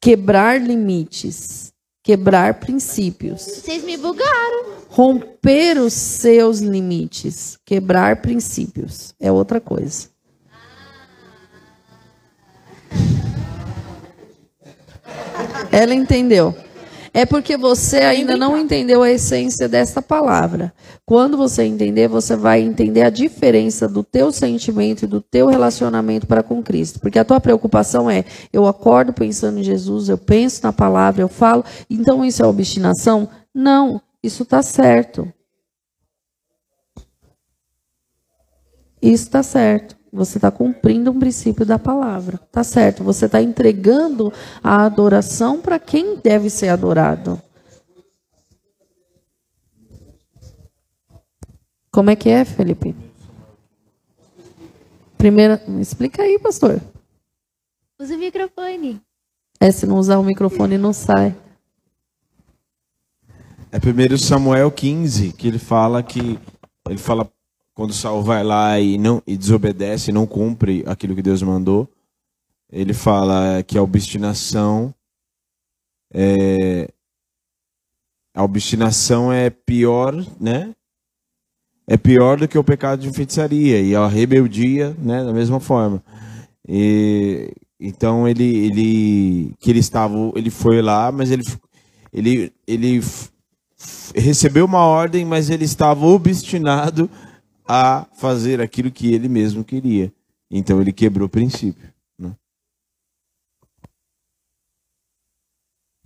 [0.00, 1.72] Quebrar limites,
[2.02, 4.74] quebrar princípios, Vocês me bugaram.
[4.88, 10.08] romper os seus limites, quebrar princípios é outra coisa.
[15.70, 16.54] Ela entendeu.
[17.12, 20.72] É porque você ainda não entendeu a essência dessa palavra.
[21.04, 26.26] Quando você entender, você vai entender a diferença do teu sentimento e do teu relacionamento
[26.26, 27.00] para com Cristo.
[27.00, 31.28] Porque a tua preocupação é, eu acordo pensando em Jesus, eu penso na palavra, eu
[31.28, 33.28] falo, então isso é obstinação?
[33.54, 35.32] Não, isso está certo.
[39.00, 39.97] Isso está certo.
[40.12, 42.40] Você está cumprindo um princípio da palavra.
[42.42, 43.04] Está certo.
[43.04, 44.32] Você está entregando
[44.62, 47.40] a adoração para quem deve ser adorado.
[51.90, 52.94] Como é que é, Felipe?
[55.16, 56.80] Primeira, explica aí, pastor.
[58.00, 59.00] Usa o microfone.
[59.60, 61.34] É, se não usar o microfone, não sai.
[63.72, 66.38] É 1 Samuel 15 que ele fala que
[66.88, 67.28] ele fala
[67.78, 71.88] quando Saul vai lá e não e desobedece, não cumpre aquilo que Deus mandou,
[72.72, 74.92] ele fala que a obstinação
[76.12, 76.90] é
[78.34, 80.74] a obstinação é pior, né?
[81.86, 86.02] É pior do que o pecado de feitiçaria e a rebeldia, né, da mesma forma.
[86.68, 91.44] E então ele ele que ele estava, ele foi lá, mas ele
[92.12, 93.00] ele ele
[94.16, 97.08] recebeu uma ordem, mas ele estava obstinado
[97.68, 100.10] a fazer aquilo que ele mesmo queria.
[100.50, 101.92] Então ele quebrou o princípio.
[102.18, 102.34] né?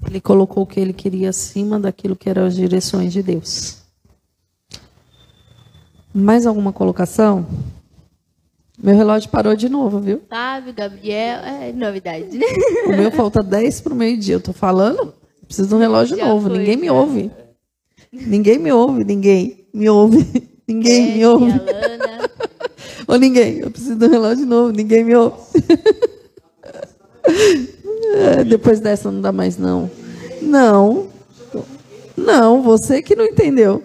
[0.07, 3.81] Ele colocou o que ele queria acima daquilo que eram as direções de Deus.
[6.13, 7.47] Mais alguma colocação?
[8.77, 10.21] Meu relógio parou de novo, viu?
[10.29, 12.47] Fábio, Gabriel, é novidade, né?
[12.87, 14.35] O meu falta 10 para o meio-dia.
[14.35, 15.15] Eu tô falando?
[15.47, 16.49] Preciso de um relógio Já novo.
[16.49, 16.93] foi, ninguém me já.
[16.93, 17.31] ouve.
[18.11, 20.51] Ninguém me ouve, ninguém me ouve.
[20.67, 21.53] Ninguém me ouve.
[23.07, 23.59] Ô, ninguém.
[23.59, 24.73] Eu preciso de um relógio novo.
[24.73, 25.37] Ninguém me ouve.
[28.15, 29.91] É, Depois dessa não dá mais, não.
[30.43, 31.09] Não.
[32.17, 33.83] Não, você que não entendeu.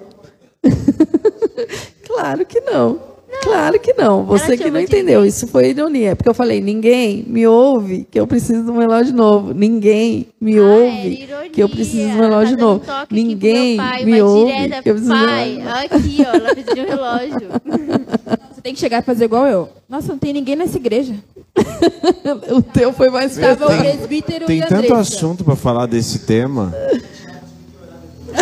[2.06, 3.00] claro que não.
[3.44, 4.26] Claro que não.
[4.26, 5.26] Você Ela que não de entendeu.
[5.26, 6.16] Isso foi ironia.
[6.16, 9.54] Porque eu falei, ninguém me ouve que eu preciso de um relógio novo.
[9.54, 12.84] Ninguém me Ah, ouve era que eu preciso de um relógio Tá novo.
[13.10, 15.96] Ninguém pai, me ouve direta, que eu preciso de um pai, relógio novo.
[15.96, 17.48] aqui, ó, ela precisa de um relógio.
[18.56, 19.70] Você Tem que chegar e fazer igual eu.
[19.88, 21.14] Nossa, não tem ninguém nessa igreja.
[22.52, 26.20] o teu foi mais Estava o Tem- presbítero Tem e tanto assunto para falar desse
[26.20, 26.74] tema.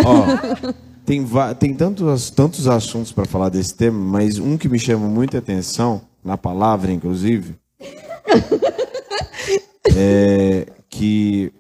[0.04, 0.74] Ó,
[1.06, 1.26] tem,
[1.60, 6.02] tem tantos, tantos assuntos para falar desse tema, mas um que me chama muita atenção,
[6.24, 7.56] na palavra inclusive,
[9.96, 11.52] é que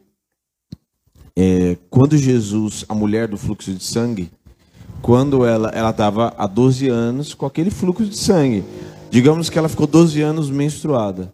[1.35, 4.31] é, quando Jesus, a mulher do fluxo de sangue,
[5.01, 8.63] quando ela ela estava há 12 anos com aquele fluxo de sangue,
[9.11, 11.33] digamos que ela ficou 12 anos menstruada.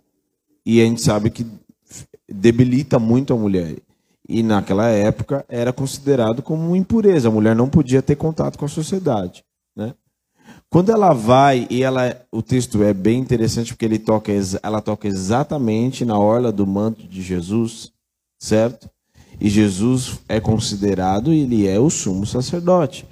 [0.65, 1.45] E a gente sabe que
[2.27, 3.77] debilita muito a mulher.
[4.33, 7.27] E naquela época era considerado como uma impureza.
[7.27, 9.43] A mulher não podia ter contato com a sociedade.
[9.75, 9.93] Né?
[10.69, 14.31] Quando ela vai, e ela, o texto é bem interessante porque ele toca,
[14.63, 17.91] ela toca exatamente na orla do manto de Jesus,
[18.39, 18.89] certo?
[19.39, 23.05] E Jesus é considerado, ele é o sumo sacerdote,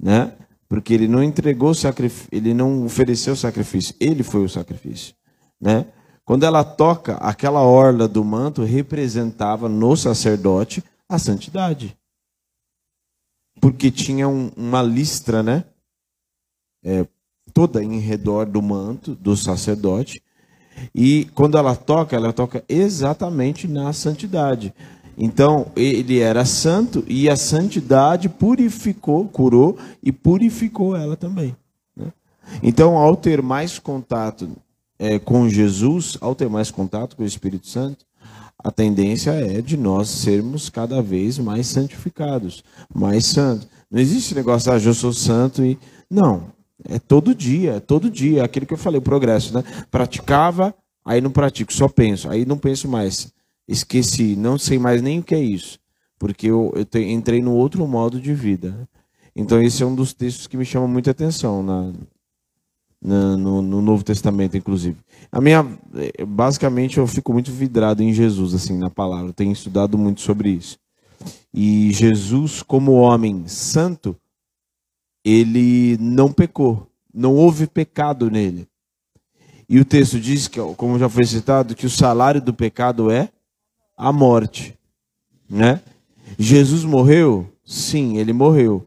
[0.00, 0.32] né?
[0.70, 5.14] Porque ele não entregou sacrifício, ele não ofereceu sacrifício, ele foi o sacrifício,
[5.60, 5.84] né?
[6.24, 11.96] Quando ela toca aquela orla do manto, representava no sacerdote a santidade.
[13.60, 15.64] Porque tinha um- uma listra, né?
[16.84, 17.06] É,
[17.52, 20.22] toda em redor do manto do sacerdote.
[20.94, 24.74] E quando ela toca, ela toca exatamente na santidade.
[25.18, 31.54] Então, ele era santo e a santidade purificou, curou e purificou ela também.
[31.94, 32.12] né?
[32.62, 34.48] Então, ao ter mais contato
[35.02, 38.04] é, com Jesus, ao ter mais contato com o Espírito Santo,
[38.62, 42.62] a tendência é de nós sermos cada vez mais santificados,
[42.94, 43.66] mais santos.
[43.90, 45.76] Não existe negócio, ah, eu sou santo e.
[46.08, 46.52] Não.
[46.88, 48.42] É todo dia, é todo dia.
[48.42, 49.64] É Aquilo que eu falei, o progresso, né?
[49.90, 50.72] Praticava,
[51.04, 53.32] aí não pratico, só penso, aí não penso mais.
[53.66, 55.80] Esqueci, não sei mais nem o que é isso,
[56.16, 58.88] porque eu, eu te- entrei no outro modo de vida.
[59.34, 61.92] Então, esse é um dos textos que me chama muita atenção na,
[63.02, 64.96] no, no Novo Testamento, inclusive.
[65.30, 65.66] A minha,
[65.96, 69.28] eh, basicamente, eu fico muito vidrado em Jesus, assim, na palavra.
[69.28, 70.78] Eu tenho estudado muito sobre isso.
[71.52, 74.16] E Jesus, como homem santo,
[75.24, 78.66] ele não pecou, não houve pecado nele.
[79.68, 83.30] E o texto diz que, como já foi citado, que o salário do pecado é
[83.96, 84.78] a morte,
[85.48, 85.80] né?
[86.38, 87.46] Jesus morreu?
[87.64, 88.86] Sim, ele morreu.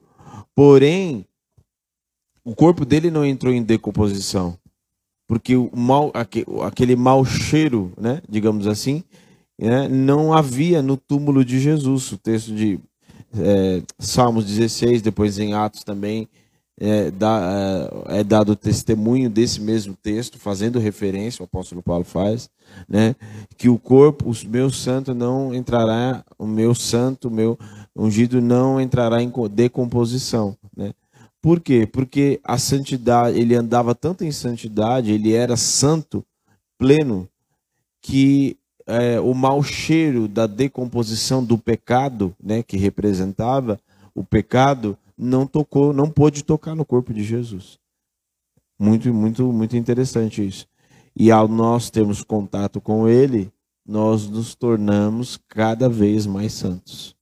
[0.54, 1.26] Porém,
[2.46, 4.58] o corpo dele não entrou em decomposição,
[5.28, 9.04] porque o mal, aque- aquele mau cheiro, né, digamos assim,
[9.60, 12.12] né, não havia no túmulo de Jesus.
[12.12, 12.80] O texto de
[13.38, 16.28] é, Salmos 16, depois em Atos também,
[16.80, 22.50] é, dá- é, é dado testemunho desse mesmo texto, fazendo referência, o apóstolo Paulo faz,
[22.88, 23.16] né,
[23.58, 27.58] que o corpo, o meu santo não entrará, o meu santo, o meu
[27.96, 30.58] ungido não entrará em co- decomposição?
[31.46, 31.86] Por quê?
[31.86, 36.26] Porque a santidade, ele andava tanto em santidade, ele era santo,
[36.76, 37.30] pleno,
[38.02, 38.58] que
[38.88, 43.80] é, o mau cheiro da decomposição do pecado, né, que representava
[44.16, 47.78] o pecado, não tocou, não pôde tocar no corpo de Jesus.
[48.80, 50.66] Muito, muito, muito interessante isso.
[51.16, 53.52] E ao nós termos contato com Ele,
[53.88, 57.15] nós nos tornamos cada vez mais santos.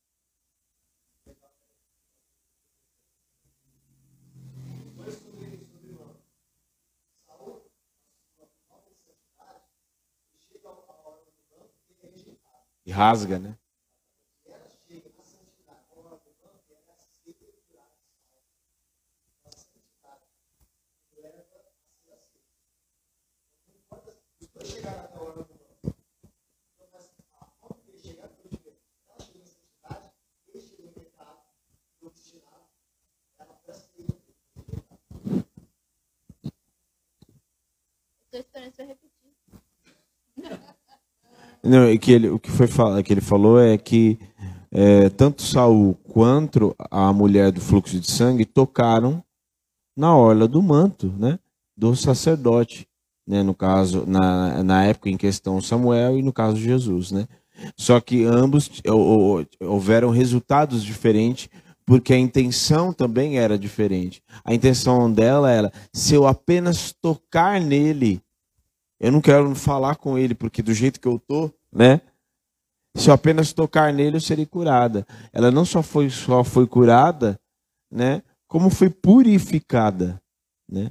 [12.86, 13.58] E rasga, né?
[41.64, 42.68] Não, é que ele, o que foi
[43.04, 44.20] que ele falou é que
[44.72, 49.24] é, tanto Saul quanto a mulher do fluxo de sangue tocaram
[49.96, 51.40] na orla do manto, né,
[51.78, 52.88] do sacerdote,
[53.28, 57.28] né, no caso na, na época em questão Samuel e no caso Jesus, né.
[57.78, 61.48] Só que ambos hou- hou- houveram resultados diferentes
[61.86, 64.22] porque a intenção também era diferente.
[64.44, 68.22] A intenção dela era se eu apenas tocar nele
[69.04, 72.00] eu não quero falar com ele, porque do jeito que eu tô, né?
[72.96, 75.06] Se eu apenas tocar nele, eu serei curada.
[75.34, 77.38] Ela não só foi, só foi curada,
[77.92, 78.24] né?
[78.48, 80.22] Como foi purificada,
[80.70, 80.90] né?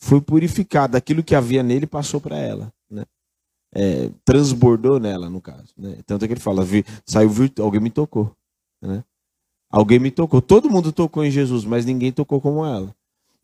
[0.00, 0.98] Foi purificada.
[0.98, 3.04] Aquilo que havia nele passou para ela, né?
[3.72, 5.72] É, transbordou nela, no caso.
[5.78, 5.98] Né?
[6.04, 6.66] Tanto é que ele fala,
[7.06, 8.34] saiu alguém me tocou,
[8.82, 9.04] né?
[9.70, 10.42] Alguém me tocou.
[10.42, 12.92] Todo mundo tocou em Jesus, mas ninguém tocou como ela.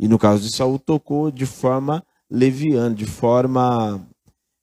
[0.01, 4.01] E no caso de Saul, tocou de forma leviana, de forma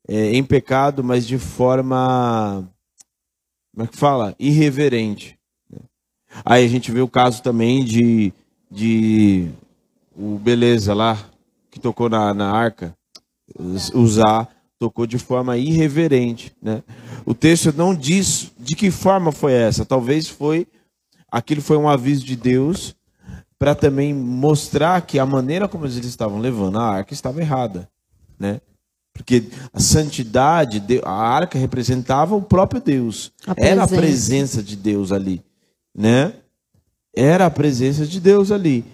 [0.07, 2.67] é, em pecado, mas de forma
[3.77, 4.35] como é que fala?
[4.39, 5.37] Irreverente.
[6.43, 8.33] Aí a gente vê o caso também de,
[8.71, 9.49] de
[10.17, 11.29] o Beleza lá,
[11.69, 12.97] que tocou na, na arca,
[13.93, 14.49] usar,
[14.79, 16.51] tocou de forma irreverente.
[16.59, 16.81] Né?
[17.23, 19.85] O texto não diz de que forma foi essa.
[19.85, 20.65] Talvez foi
[21.31, 22.95] aquilo foi um aviso de Deus
[23.59, 27.89] para também mostrar que a maneira como eles estavam levando a arca estava errada,
[28.39, 28.61] né?
[29.13, 33.31] Porque a santidade, a arca representava o próprio Deus.
[33.47, 35.43] A Era a presença de Deus ali,
[35.95, 36.33] né?
[37.15, 38.85] Era a presença de Deus ali.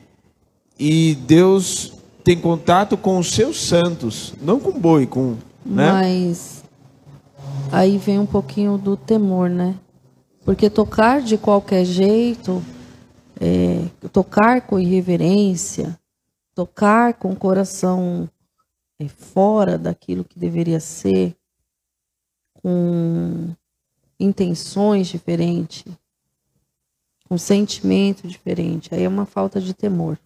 [0.80, 1.92] E Deus
[2.24, 5.36] tem contato com os seus santos, não com boi, com,
[5.66, 5.92] né?
[5.92, 6.64] Mas
[7.70, 9.76] aí vem um pouquinho do temor, né?
[10.46, 12.64] Porque tocar de qualquer jeito,
[13.40, 16.00] é, tocar com irreverência,
[16.54, 18.30] tocar com o coração
[19.00, 21.36] é, fora daquilo que deveria ser,
[22.54, 23.54] com
[24.20, 25.86] intenções diferentes,
[27.28, 30.18] com sentimento diferente, aí é uma falta de temor.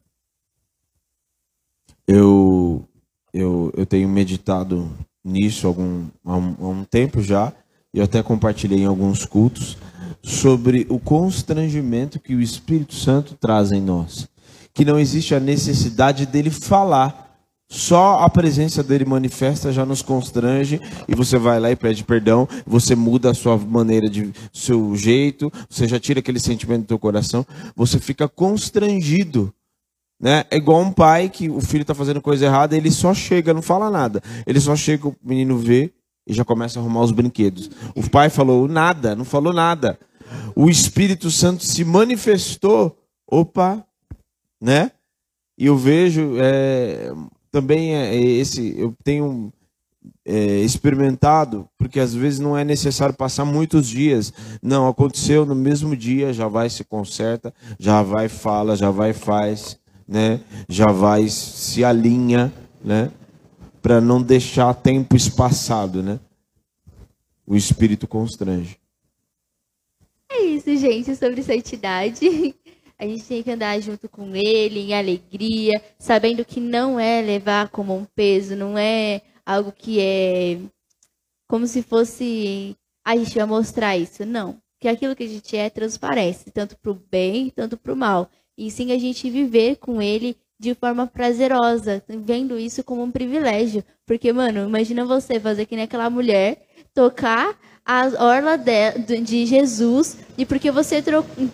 [2.05, 2.87] Eu,
[3.33, 4.89] eu, eu tenho meditado
[5.23, 7.53] nisso algum, há, um, há um tempo já,
[7.93, 9.77] eu até compartilhei em alguns cultos,
[10.23, 14.27] sobre o constrangimento que o Espírito Santo traz em nós.
[14.73, 17.25] Que não existe a necessidade dele falar.
[17.69, 22.47] Só a presença dele manifesta já nos constrange e você vai lá e pede perdão,
[22.65, 26.99] você muda a sua maneira de seu jeito, você já tira aquele sentimento do teu
[26.99, 27.45] coração,
[27.75, 29.53] você fica constrangido.
[30.19, 30.45] Né?
[30.49, 33.61] É igual um pai que o filho está fazendo coisa errada, ele só chega, não
[33.61, 34.21] fala nada.
[34.45, 35.91] Ele só chega, o menino vê
[36.27, 37.71] e já começa a arrumar os brinquedos.
[37.95, 39.97] O pai falou nada, não falou nada
[40.55, 42.97] o Espírito Santo se manifestou,
[43.27, 43.85] opa,
[44.59, 44.91] né?
[45.57, 47.11] E eu vejo é,
[47.51, 49.51] também é, é, esse, eu tenho
[50.25, 54.33] é, experimentado, porque às vezes não é necessário passar muitos dias.
[54.61, 59.79] Não, aconteceu no mesmo dia, já vai se conserta, já vai fala, já vai faz,
[60.07, 60.39] né?
[60.67, 63.11] Já vai se alinha, né?
[63.81, 66.19] Para não deixar tempo espaçado, né?
[67.45, 68.77] O espírito constrange.
[70.29, 72.55] É isso, gente, sobre santidade.
[72.99, 77.69] A gente tem que andar junto com ele, em alegria, sabendo que não é levar
[77.69, 80.59] como um peso, não é algo que é
[81.47, 82.75] como se fosse
[83.07, 84.25] a gente vai mostrar isso.
[84.25, 84.61] Não.
[84.81, 88.29] Que aquilo que a gente é transparece, tanto para o bem, tanto para o mal.
[88.57, 93.83] E sim a gente viver com ele de forma prazerosa, vendo isso como um privilégio.
[94.05, 97.55] Porque, mano, imagina você fazer que nem aquela mulher, tocar
[97.85, 101.01] a orla de, de Jesus e porque você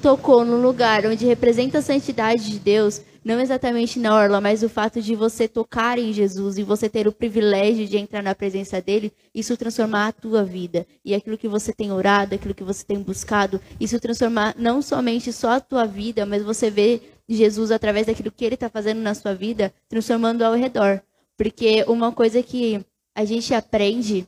[0.01, 4.69] tocou no lugar onde representa a santidade de Deus, não exatamente na orla, mas o
[4.69, 8.81] fato de você tocar em Jesus e você ter o privilégio de entrar na presença
[8.81, 10.85] dele, isso transformar a tua vida.
[11.05, 15.31] E aquilo que você tem orado, aquilo que você tem buscado, isso transformar não somente
[15.31, 19.13] só a tua vida, mas você vê Jesus através daquilo que ele está fazendo na
[19.13, 21.01] sua vida, transformando ao redor.
[21.37, 22.83] Porque uma coisa que
[23.15, 24.27] a gente aprende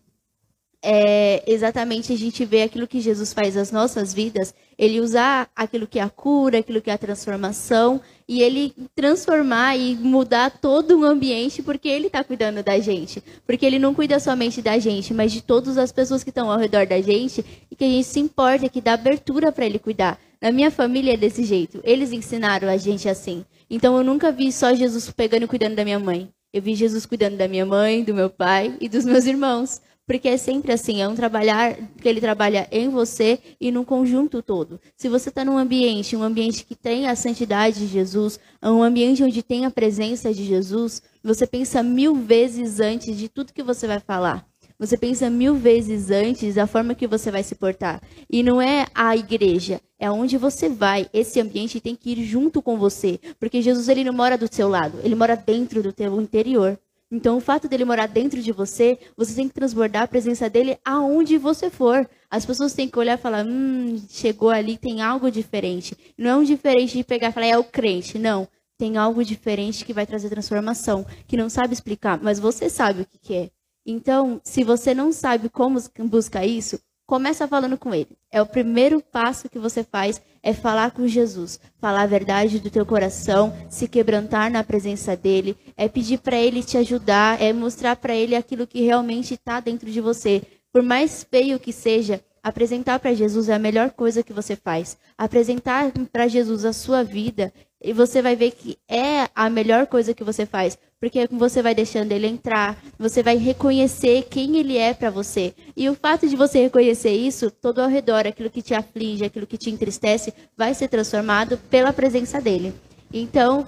[0.87, 5.87] é exatamente a gente vê aquilo que Jesus faz nas nossas vidas, ele usar aquilo
[5.87, 10.99] que é a cura, aquilo que é a transformação, e ele transformar e mudar todo
[10.99, 13.23] o ambiente porque ele está cuidando da gente.
[13.47, 16.59] Porque ele não cuida somente da gente, mas de todas as pessoas que estão ao
[16.59, 20.19] redor da gente e que a gente se importa, que dá abertura para ele cuidar.
[20.41, 21.79] Na minha família é desse jeito.
[21.83, 23.45] Eles ensinaram a gente assim.
[23.69, 26.29] Então eu nunca vi só Jesus pegando e cuidando da minha mãe.
[26.53, 29.81] Eu vi Jesus cuidando da minha mãe, do meu pai e dos meus irmãos.
[30.07, 34.41] Porque é sempre assim, é um trabalhar que ele trabalha em você e no conjunto
[34.41, 34.79] todo.
[34.95, 39.23] Se você está num ambiente, um ambiente que tem a santidade de Jesus, um ambiente
[39.23, 43.87] onde tem a presença de Jesus, você pensa mil vezes antes de tudo que você
[43.87, 44.45] vai falar.
[44.77, 47.99] Você pensa mil vezes antes da forma que você vai se portar.
[48.29, 51.07] E não é a igreja, é onde você vai.
[51.13, 53.19] Esse ambiente tem que ir junto com você.
[53.39, 56.79] Porque Jesus ele não mora do seu lado, ele mora dentro do teu interior.
[57.11, 60.77] Então, o fato dele morar dentro de você, você tem que transbordar a presença dele
[60.83, 62.09] aonde você for.
[62.29, 65.95] As pessoas têm que olhar e falar: hum, chegou ali, tem algo diferente.
[66.17, 68.17] Não é um diferente de pegar e falar, é o crente.
[68.17, 68.47] Não.
[68.77, 73.05] Tem algo diferente que vai trazer transformação, que não sabe explicar, mas você sabe o
[73.05, 73.49] que, que é.
[73.85, 78.17] Então, se você não sabe como buscar isso, Começa falando com ele.
[78.31, 82.71] É o primeiro passo que você faz, é falar com Jesus, falar a verdade do
[82.71, 87.95] teu coração, se quebrantar na presença dele, é pedir para ele te ajudar, é mostrar
[87.95, 90.41] para ele aquilo que realmente está dentro de você.
[90.73, 94.97] Por mais feio que seja, apresentar para Jesus é a melhor coisa que você faz.
[95.15, 100.11] Apresentar para Jesus a sua vida e você vai ver que é a melhor coisa
[100.11, 100.75] que você faz,
[101.05, 105.53] Porque você vai deixando ele entrar, você vai reconhecer quem ele é para você.
[105.77, 109.45] E o fato de você reconhecer isso, todo ao redor, aquilo que te aflige, aquilo
[109.45, 112.73] que te entristece, vai ser transformado pela presença dele.
[113.13, 113.67] Então,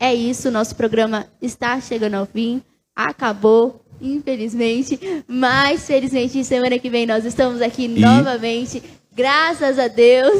[0.00, 2.60] é isso, nosso programa está chegando ao fim,
[2.96, 4.98] acabou, infelizmente,
[5.28, 8.82] mas felizmente semana que vem nós estamos aqui E- novamente,
[9.14, 10.34] graças a Deus.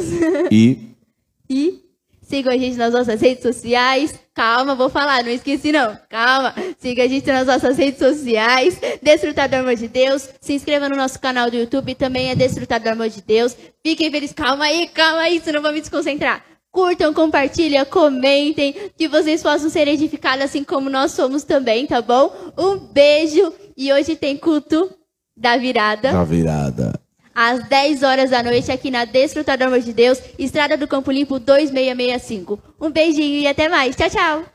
[0.51, 0.89] E
[1.49, 1.79] E
[2.23, 4.13] sigam a gente nas nossas redes sociais.
[4.33, 5.97] Calma, vou falar, não esqueci não.
[6.09, 6.55] Calma.
[6.79, 8.79] Siga a gente nas nossas redes sociais.
[9.01, 10.27] Desfrutar do amor de Deus.
[10.41, 13.55] Se inscreva no nosso canal do YouTube, também é Desfrutar do amor de Deus.
[13.85, 14.35] Fiquem felizes.
[14.35, 16.43] Calma aí, calma aí, senão vou me desconcentrar.
[16.71, 22.33] Curtam, compartilhem, comentem, que vocês possam ser edificados assim como nós somos também, tá bom?
[22.57, 23.53] Um beijo.
[23.77, 24.91] E hoje tem culto
[25.37, 27.02] da virada da virada.
[27.35, 31.11] Às 10 horas da noite aqui na Desfrutar do Amor de Deus, Estrada do Campo
[31.11, 32.59] Limpo 2665.
[32.79, 33.95] Um beijinho e até mais.
[33.95, 34.45] Tchau, tchau.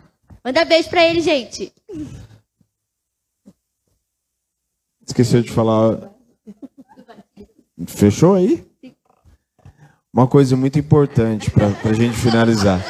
[0.44, 1.72] Manda beijo pra ele, gente.
[5.06, 6.10] Esqueceu de falar.
[7.86, 8.66] Fechou aí?
[10.12, 12.80] Uma coisa muito importante para a gente finalizar.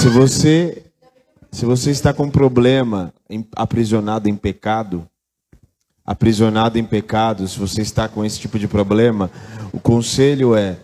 [0.00, 0.84] Se você,
[1.52, 5.08] se você está com problema em- aprisionado em pecado,
[6.06, 9.30] aprisionado em pecado, se você está com esse tipo de problema,
[9.72, 10.76] o conselho é,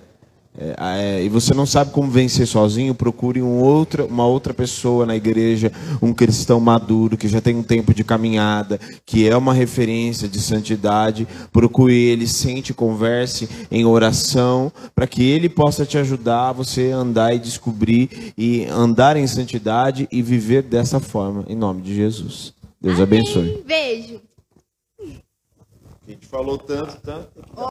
[0.58, 5.06] é, é, e você não sabe como vencer sozinho, procure um outra, uma outra pessoa
[5.06, 5.70] na igreja,
[6.02, 10.40] um cristão maduro que já tem um tempo de caminhada, que é uma referência de
[10.40, 11.28] santidade.
[11.52, 17.34] Procure ele, sente, converse em oração, para que ele possa te ajudar a você andar
[17.34, 22.52] e descobrir e andar em santidade e viver dessa forma, em nome de Jesus.
[22.80, 23.62] Deus abençoe.
[23.66, 24.29] Beijo.
[26.30, 27.69] Falou tanto, tanto.